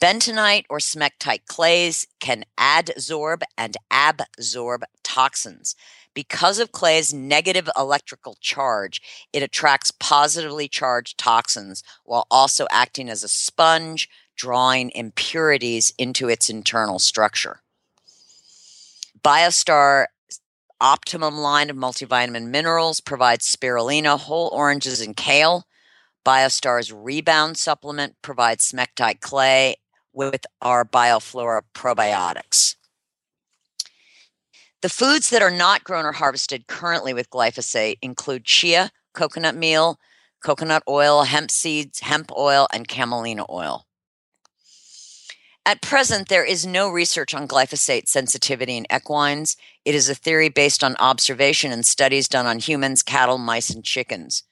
[0.00, 5.74] Bentonite or smectite clays can adsorb and absorb toxins.
[6.14, 9.02] Because of clay's negative electrical charge,
[9.32, 16.48] it attracts positively charged toxins while also acting as a sponge, drawing impurities into its
[16.48, 17.63] internal structure.
[19.24, 20.06] BioStar
[20.82, 25.64] Optimum line of multivitamin minerals provides spirulina, whole oranges, and kale.
[26.26, 29.76] BioStar's Rebound supplement provides smectite clay
[30.12, 32.76] with our BioFlora probiotics.
[34.82, 39.98] The foods that are not grown or harvested currently with glyphosate include chia, coconut meal,
[40.44, 43.86] coconut oil, hemp seeds, hemp oil, and camelina oil.
[45.66, 49.56] At present, there is no research on glyphosate sensitivity in equines.
[49.86, 53.82] It is a theory based on observation and studies done on humans, cattle, mice, and
[53.82, 54.42] chickens.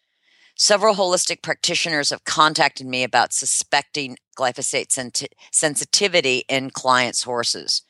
[0.57, 7.83] Several holistic practitioners have contacted me about suspecting glyphosate sensitivity in clients' horses.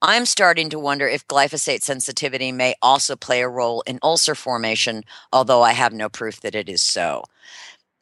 [0.00, 5.04] I'm starting to wonder if glyphosate sensitivity may also play a role in ulcer formation,
[5.32, 7.24] although I have no proof that it is so.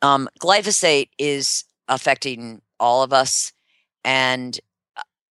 [0.02, 3.52] Um, glyphosate is affecting all of us,
[4.04, 4.58] and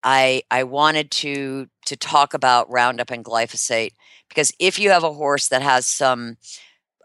[0.03, 3.93] I I wanted to to talk about Roundup and glyphosate
[4.29, 6.37] because if you have a horse that has some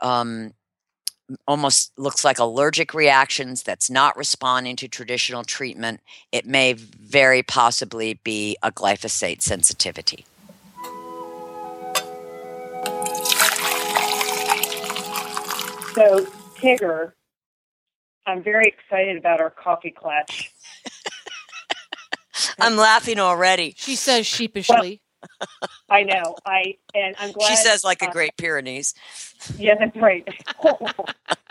[0.01, 0.53] um,
[1.47, 5.99] almost looks like allergic reactions that's not responding to traditional treatment,
[6.31, 10.25] it may very possibly be a glyphosate sensitivity.
[15.93, 17.13] So, Tigger,
[18.25, 20.53] I'm very excited about our coffee clutch.
[22.59, 23.75] I'm laughing already.
[23.77, 25.01] She says sheepishly.
[25.89, 26.35] I know.
[26.45, 28.93] I and I'm glad She says like a uh, Great Pyrenees.
[29.57, 30.27] Yeah, that's right.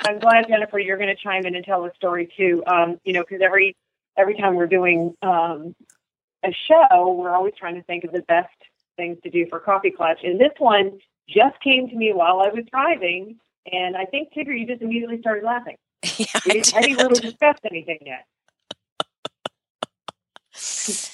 [0.01, 2.63] I'm glad Jennifer, you're going to chime in and tell a story too.
[2.67, 3.77] Um, you know, because every
[4.17, 5.75] every time we're doing um,
[6.45, 8.49] a show, we're always trying to think of the best
[8.97, 12.49] things to do for Coffee Clutch, and this one just came to me while I
[12.49, 13.39] was driving,
[13.71, 15.77] and I think Tigger, you just immediately started laughing.
[16.19, 18.27] yeah, I didn't, I didn't really discuss anything yet.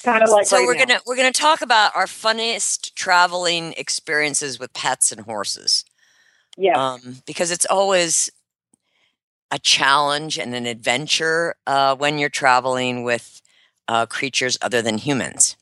[0.03, 0.84] Kind of like so right we're now.
[0.84, 5.84] gonna we're gonna talk about our funniest traveling experiences with pets and horses.
[6.57, 6.72] yeah.
[6.95, 8.30] um, because it's always
[9.51, 13.43] a challenge and an adventure uh, when you're traveling with
[13.88, 15.57] uh, creatures other than humans.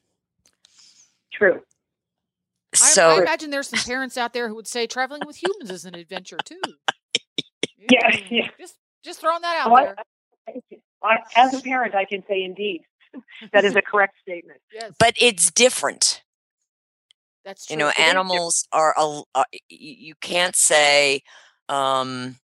[1.33, 1.61] True.
[2.75, 5.71] I, So I imagine there's some parents out there who would say traveling with humans
[5.71, 6.61] is an adventure too.
[7.91, 8.49] Yeah, yeah.
[8.59, 9.97] Just just throwing that out Oh, I- there.
[11.03, 12.83] I, as a parent, I can say indeed.
[13.53, 14.61] That is a correct statement.
[14.73, 16.23] Yes, but it's different.
[17.45, 17.75] that's true.
[17.75, 18.17] you know It is different.
[18.17, 21.23] animals are a, uh, you can't say
[21.69, 22.37] um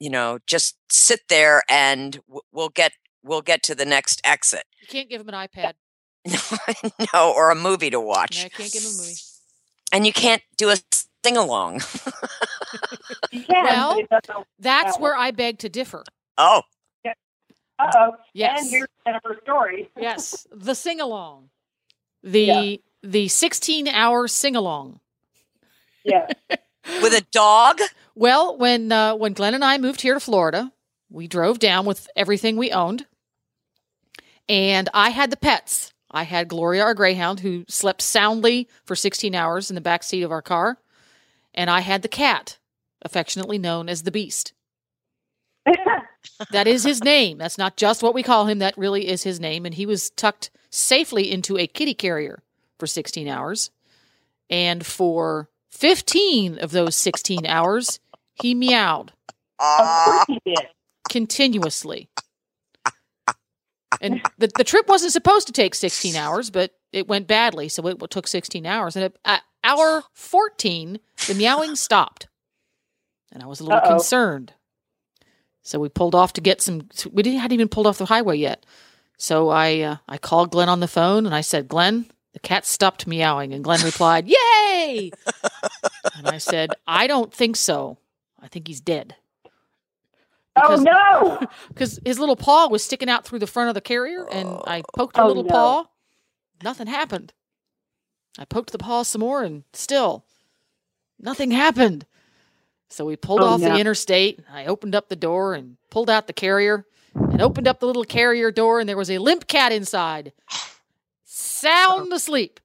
[0.00, 2.20] you know just sit there and
[2.52, 2.92] we'll get
[3.24, 5.74] we'll get to the next exit you can't give them an iPad.
[7.14, 9.14] no or a movie to No, watch I can't give them a movie.
[9.92, 10.76] and you can't do a
[11.24, 11.80] sing along
[13.32, 14.46] You Well, but it doesn't.
[14.58, 16.04] That's Well- where I beg to differ.
[16.36, 16.62] oh
[17.78, 18.12] Uh oh.
[18.34, 18.62] Yes.
[18.62, 19.90] And here's another story.
[20.00, 21.50] Yes, the sing along,
[22.22, 25.00] the the sixteen hour sing along.
[26.04, 26.26] Yeah.
[27.02, 27.80] with a dog
[28.14, 30.72] Well, when uh, when Glenn and I moved here to Florida,
[31.10, 33.06] we drove down with everything we owned,
[34.48, 35.92] and I had the pets.
[36.10, 40.22] I had Gloria, our greyhound, who slept soundly for sixteen hours in the back seat
[40.22, 40.78] of our car,
[41.54, 42.58] and I had the cat,
[43.02, 44.52] affectionately known as the Beast.
[46.50, 47.38] That is his name.
[47.38, 48.58] That's not just what we call him.
[48.58, 49.64] That really is his name.
[49.64, 52.42] And he was tucked safely into a kitty carrier
[52.78, 53.70] for 16 hours.
[54.50, 58.00] And for 15 of those 16 hours,
[58.34, 59.12] he meowed
[59.58, 60.54] of course he
[61.08, 62.08] continuously.
[64.00, 67.68] And the, the trip wasn't supposed to take 16 hours, but it went badly.
[67.68, 68.94] So it took 16 hours.
[68.94, 72.28] And at, at hour 14, the meowing stopped.
[73.32, 73.88] And I was a little Uh-oh.
[73.88, 74.52] concerned.
[75.68, 76.88] So we pulled off to get some.
[77.12, 78.64] We didn't hadn't even pulled off the highway yet.
[79.18, 82.64] So I uh, I called Glenn on the phone and I said, Glenn, the cat
[82.64, 83.52] stopped meowing.
[83.52, 85.10] And Glenn replied, Yay!
[86.16, 87.98] and I said, I don't think so.
[88.40, 89.16] I think he's dead.
[90.56, 91.46] Oh no!
[91.68, 94.82] because his little paw was sticking out through the front of the carrier, and I
[94.96, 95.50] poked the Oh, little no.
[95.50, 95.84] paw.
[96.64, 97.34] Nothing happened.
[98.38, 100.24] I poked the paw some more, and still
[101.20, 102.06] nothing happened.
[102.90, 103.72] So we pulled Oh, off no.
[103.72, 104.40] the interstate.
[104.52, 108.04] I opened up the door and pulled out the carrier, and opened up the little
[108.04, 110.32] carrier door, and there was a limp cat inside,
[111.24, 112.60] sound asleep.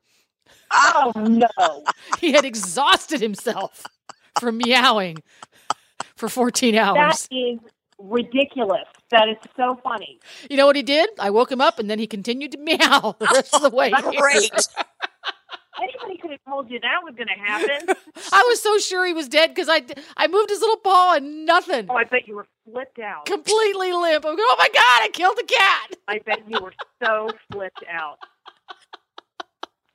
[0.72, 1.84] Oh no!
[2.20, 3.84] He had exhausted himself
[4.40, 5.18] from meowing
[6.16, 7.28] for 14 hours.
[7.30, 7.60] That is
[8.00, 8.86] ridiculous.
[9.12, 10.20] That is so funny.
[10.50, 11.10] You know what he did?
[11.20, 13.90] I woke him up, and then he continued to meow the rest of the way.
[13.92, 14.12] here.
[14.18, 14.52] great
[15.82, 17.96] Anybody could have told you that was going to happen.
[18.32, 19.84] I was so sure he was dead because I
[20.18, 21.88] I moved his little paw and nothing.
[21.90, 23.26] Oh, I bet you were flipped out.
[23.26, 24.26] Completely limp.
[24.26, 25.96] I'm going, oh my god, I killed the cat.
[26.08, 28.20] I bet you were so flipped out.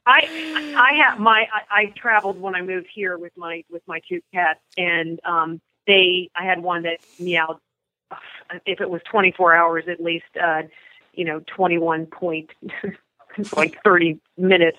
[0.06, 4.00] I I have my I, I traveled when I moved here with my with my
[4.08, 7.58] two cats and um they I had one that meowed
[8.64, 10.62] if it was 24 hours at least uh
[11.12, 12.50] you know 21 point
[13.56, 14.78] like 30 minutes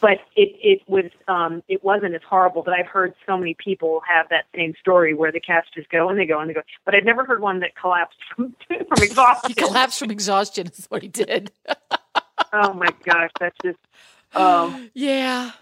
[0.00, 4.02] but it it was um it wasn't as horrible but I've heard so many people
[4.08, 6.62] have that same story where the cats just go and they go and they go
[6.84, 10.66] but I've never heard one that collapsed from from He exhaustion collapsed from exhaustion.
[10.68, 11.52] Is what he did.
[12.52, 13.78] oh my gosh that's just
[14.34, 15.52] um Yeah.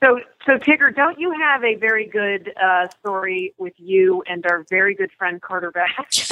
[0.00, 4.64] So, so Tigger, don't you have a very good uh, story with you and our
[4.70, 6.30] very good friend Carter Bass?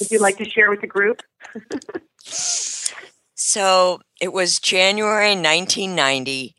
[0.00, 1.22] Would you like to share with the group?
[3.48, 6.54] So it was January 1990.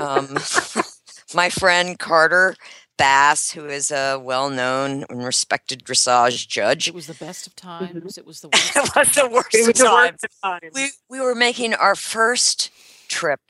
[0.00, 0.38] Um,
[1.34, 2.56] my friend Carter
[2.96, 7.54] Bass, who is a well known and respected dressage judge, It was the best of
[7.54, 8.16] times.
[8.16, 8.76] It was the worst.
[8.76, 9.32] it of was the times.
[9.34, 10.72] worst It was the worst of times.
[10.74, 12.70] We, we were making our first
[13.08, 13.40] trip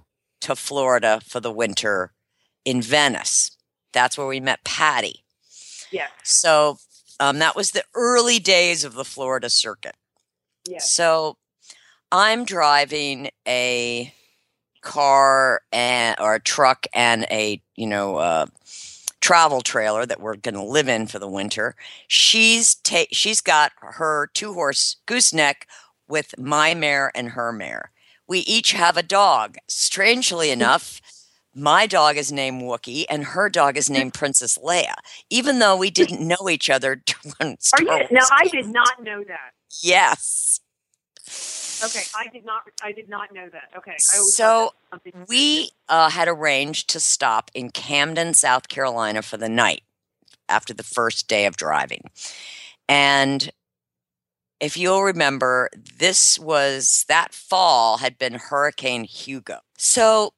[0.40, 2.12] to Florida for the winter
[2.64, 3.52] in Venice.
[3.92, 5.22] That's where we met Patty.
[5.92, 6.78] Yes, So
[7.20, 9.94] um, that was the early days of the Florida circuit.
[10.68, 10.90] yes.
[10.90, 11.36] So
[12.12, 14.12] I'm driving a
[14.82, 18.46] car and or a truck and a you know uh,
[19.20, 21.76] travel trailer that we're going to live in for the winter.
[22.08, 25.66] She's ta- she's got her two horse gooseneck
[26.08, 27.92] with my mare and her mare.
[28.26, 29.56] We each have a dog.
[29.68, 31.00] Strangely enough.
[31.52, 34.94] My dog is named Wookie, and her dog is named Princess Leia.
[35.30, 37.02] Even though we didn't know each other
[37.38, 38.06] when Star Are you?
[38.12, 39.52] Now, I did not know that.
[39.82, 40.49] Yes.
[41.82, 42.62] Okay, I did not.
[42.82, 43.70] I did not know that.
[43.76, 44.74] Okay, I So,
[45.28, 49.82] We uh, had arranged to stop in Camden, South Carolina for the night
[50.48, 52.10] after the first day of driving.
[52.88, 53.50] And
[54.60, 59.60] if you'll remember, this was that fall had been Hurricane Hugo.
[59.78, 60.34] So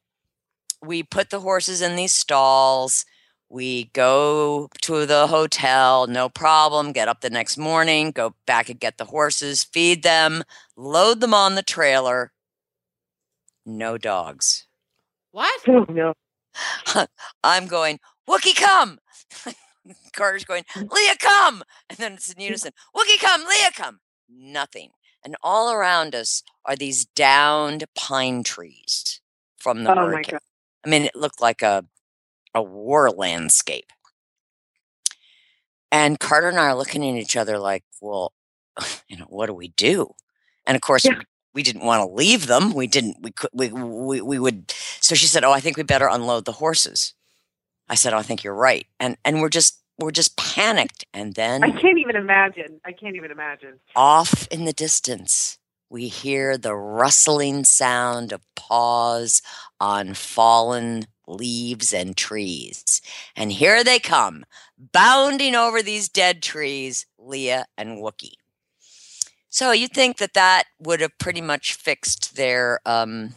[0.83, 3.05] we put the horses in these stalls.
[3.49, 6.93] We go to the hotel, no problem.
[6.93, 10.43] Get up the next morning, go back and get the horses, feed them,
[10.83, 12.33] load them on the trailer,
[13.65, 14.67] no dogs.
[15.31, 15.61] What?
[15.69, 16.15] Oh no.
[17.45, 18.99] I'm going, Wookie, come.
[20.13, 21.63] Carter's going, Leia, come.
[21.89, 22.45] And then it's in mm.
[22.45, 24.01] unison, Wookie, come, Leia, come.
[24.29, 24.91] Nothing.
[25.25, 29.21] And all around us are these downed pine trees
[29.57, 30.33] from the Oh my hurricane.
[30.33, 30.41] god.
[30.85, 31.85] I mean, it looked like a
[32.55, 33.93] a war landscape.
[35.91, 38.33] And Carter and I are looking at each other like, well,
[39.09, 40.15] you know, what do we do?
[40.67, 41.21] And of course, Yeah.
[41.55, 42.73] we, didn't want to leave them.
[42.73, 43.19] We didn't.
[43.21, 43.51] We could.
[43.53, 44.73] We, we we would.
[45.01, 47.15] So she said, "Oh, I think we better unload the horses."
[47.89, 51.05] I said, "Oh, I think you're right." And and we're just we're just panicked.
[51.13, 52.81] And then I can't even imagine.
[52.85, 53.81] I can't even imagine.
[53.97, 55.59] off in the distance,
[55.91, 59.43] we hear the rustling sound of paws
[59.81, 63.01] on fallen leaves and trees.
[63.37, 64.45] And here they come,
[64.79, 68.35] bounding over these dead trees, Leia and Wookie.
[69.53, 73.35] So you think that that would have pretty much fixed their um,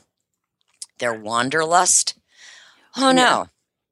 [0.99, 2.17] their wanderlust?
[2.95, 3.11] Oh Yeah.
[3.11, 3.47] no!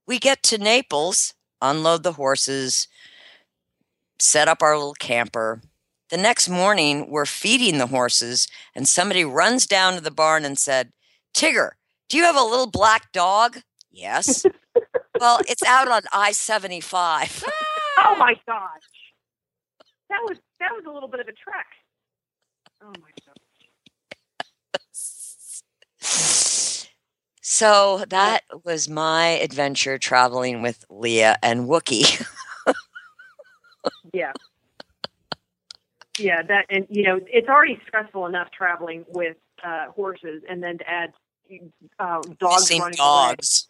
[0.07, 2.87] We get to Naples, unload the horses,
[4.19, 5.59] set up our little camper.
[6.11, 10.57] The next morning, we're feeding the horses, and somebody runs down to the barn and
[10.57, 10.93] said,
[11.33, 11.71] Tigger,
[12.07, 13.57] do you have a little black dog?
[13.91, 14.45] Yes.
[15.19, 17.43] well, it's out on I 75.
[17.97, 18.81] Oh my gosh.
[20.09, 21.65] That was that was a little bit of a trek.
[22.83, 23.35] Oh my god.
[27.41, 32.25] So that was my adventure traveling with Leia and Wookie.
[34.13, 34.33] Yeah.
[36.19, 40.77] Yeah, that and you know it's already stressful enough traveling with uh, horses, and then
[40.77, 41.13] to add
[41.99, 43.35] uh, dogs Missing running away.
[43.37, 43.69] dogs.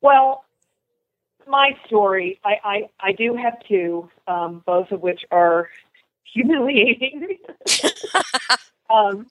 [0.00, 0.44] Well,
[1.48, 5.68] my story, I, I, I do have two, um, both of which are
[6.32, 7.38] humiliating.
[8.90, 9.26] um,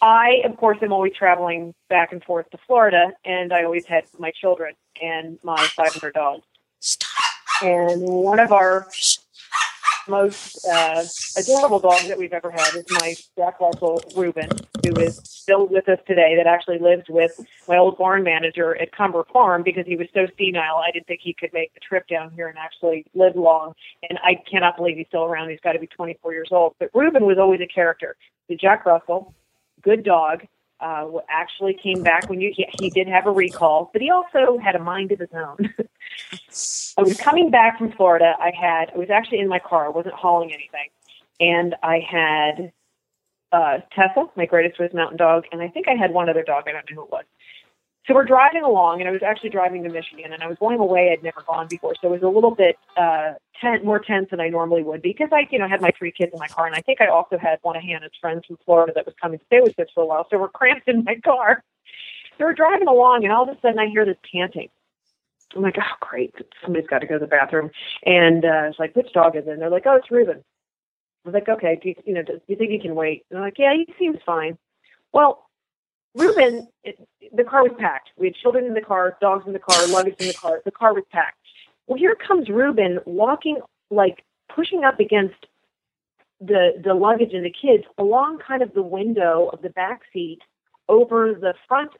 [0.00, 4.04] I, of course, am always traveling back and forth to Florida, and I always had
[4.18, 6.44] my children and my 500 dogs.
[6.80, 7.08] Stop.
[7.62, 8.86] And one of our
[10.08, 11.04] most uh,
[11.36, 14.48] adorable dogs that we've ever had is my Jack Russell Reuben,
[14.84, 16.34] who is still with us today.
[16.36, 17.32] That actually lives with
[17.68, 20.76] my old barn manager at Cumber Farm because he was so senile.
[20.76, 23.74] I didn't think he could make the trip down here and actually live long.
[24.08, 25.50] And I cannot believe he's still around.
[25.50, 26.74] He's got to be 24 years old.
[26.78, 28.16] But Reuben was always a character.
[28.48, 29.34] The Jack Russell,
[29.82, 30.46] good dog.
[30.80, 34.58] Uh, actually came back when you he, he did have a recall, but he also
[34.58, 35.74] had a mind of his own.
[36.98, 38.34] I was coming back from Florida.
[38.38, 39.86] I had I was actually in my car.
[39.86, 40.88] I wasn't hauling anything,
[41.40, 42.72] and I had
[43.52, 46.64] uh, Tessa, my Greater Swiss Mountain Dog, and I think I had one other dog.
[46.66, 47.24] I don't know who it was.
[48.08, 50.80] So we're driving along, and I was actually driving to Michigan, and I was going
[50.80, 54.30] away I'd never gone before, so it was a little bit uh, ten, more tense
[54.30, 56.66] than I normally would because I, you know, had my three kids in my car,
[56.66, 59.38] and I think I also had one of Hannah's friends from Florida that was coming
[59.38, 61.62] to stay with us for a while, so we're cramped in my car.
[62.38, 64.70] So we're driving along, and all of a sudden I hear this panting.
[65.54, 67.70] I'm like, oh, great, somebody's got to go to the bathroom,
[68.06, 69.50] and uh, it's like, which dog is it?
[69.50, 70.38] And they're like, oh, it's Reuben.
[70.38, 73.26] I was like, okay, do you, you know, do you think he can wait?
[73.28, 74.56] And they're like, yeah, he seems fine.
[75.12, 75.47] Well,
[76.18, 76.98] Reuben, it,
[77.32, 78.10] the car was packed.
[78.18, 80.60] We had children in the car, dogs in the car, luggage in the car.
[80.64, 81.38] The car was packed.
[81.86, 83.58] Well, here comes Reuben walking,
[83.90, 85.36] like pushing up against
[86.40, 90.38] the the luggage and the kids along kind of the window of the back seat
[90.88, 91.90] over the front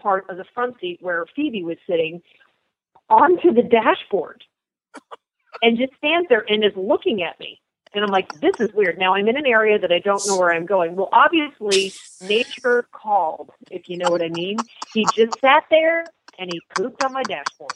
[0.00, 2.20] part of the front seat where Phoebe was sitting
[3.08, 4.42] onto the dashboard
[5.62, 7.60] and just stands there and is looking at me.
[7.96, 8.98] And I'm like, this is weird.
[8.98, 10.96] Now I'm in an area that I don't know where I'm going.
[10.96, 14.58] Well, obviously, nature called, if you know what I mean.
[14.92, 16.04] He just sat there
[16.38, 17.72] and he pooped on my dashboard.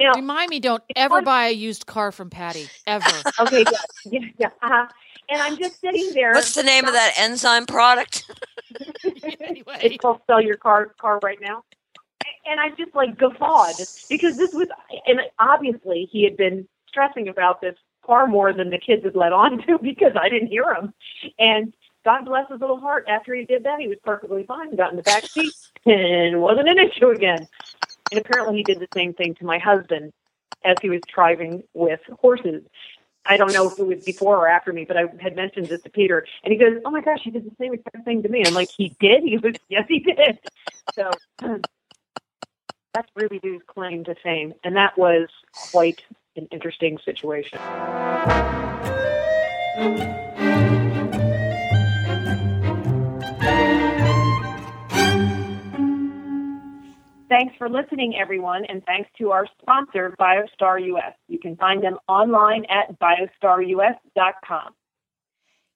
[0.00, 3.04] Now, Remind me, don't ever fun- buy a used car from Patty ever.
[3.40, 3.78] okay, yeah,
[4.10, 4.46] yeah, yeah.
[4.62, 4.86] Uh-huh.
[5.28, 6.32] And I'm just sitting there.
[6.32, 8.24] What's the name of that enzyme product?
[9.40, 9.78] Anyway.
[9.82, 11.64] it's called sell your car car right now.
[12.46, 13.74] And I just like guffawed
[14.08, 14.68] because this was,
[15.06, 17.76] and obviously he had been stressing about this
[18.06, 20.92] far more than the kids had let on to because I didn't hear him.
[21.38, 21.74] And
[22.04, 23.04] God bless his little heart.
[23.08, 24.74] After he did that, he was perfectly fine.
[24.76, 25.52] Got in the back seat
[25.86, 27.46] and wasn't an issue again.
[28.10, 30.12] And apparently he did the same thing to my husband
[30.64, 32.64] as he was driving with horses.
[33.26, 35.82] I don't know if it was before or after me, but I had mentioned this
[35.82, 38.28] to Peter, and he goes, "Oh my gosh, he did the same exact thing to
[38.28, 40.38] me." I'm like, "He did?" He goes, "Yes, he did."
[40.94, 41.10] So
[42.94, 45.28] that's Ruby Doo's claim to fame, and that was
[45.70, 46.02] quite
[46.38, 47.58] an interesting situation.
[57.28, 61.14] Thanks for listening, everyone, and thanks to our sponsor, BioStar US.
[61.28, 64.74] You can find them online at biostarus.com.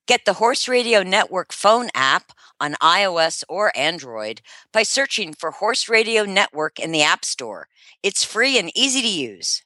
[0.09, 4.41] Get the Horse Radio Network phone app on iOS or Android
[4.73, 7.69] by searching for Horse Radio Network in the App Store.
[8.03, 9.63] It's free and easy to use.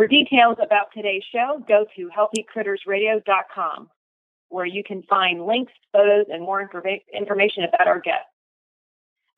[0.00, 3.90] For details about today's show, go to healthycrittersradio.com,
[4.48, 8.24] where you can find links, photos, and more informa- information about our guests.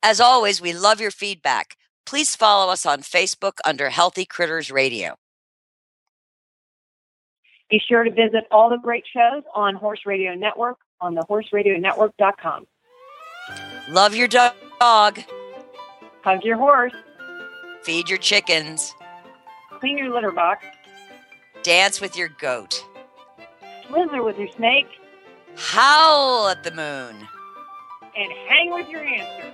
[0.01, 1.75] As always, we love your feedback.
[2.05, 5.15] Please follow us on Facebook under Healthy Critters Radio.
[7.69, 12.67] Be sure to visit all the great shows on Horse Radio Network on the horseradionetwork.com.
[13.89, 15.19] Love your dog.
[16.23, 16.93] Hug your horse,
[17.81, 18.95] Feed your chickens.
[19.83, 20.65] Clean your litter box,
[21.61, 22.81] Dance with your goat.
[23.89, 24.87] slither with your snake,
[25.57, 27.27] Howl at the moon.
[28.15, 29.51] and hang with your hamster.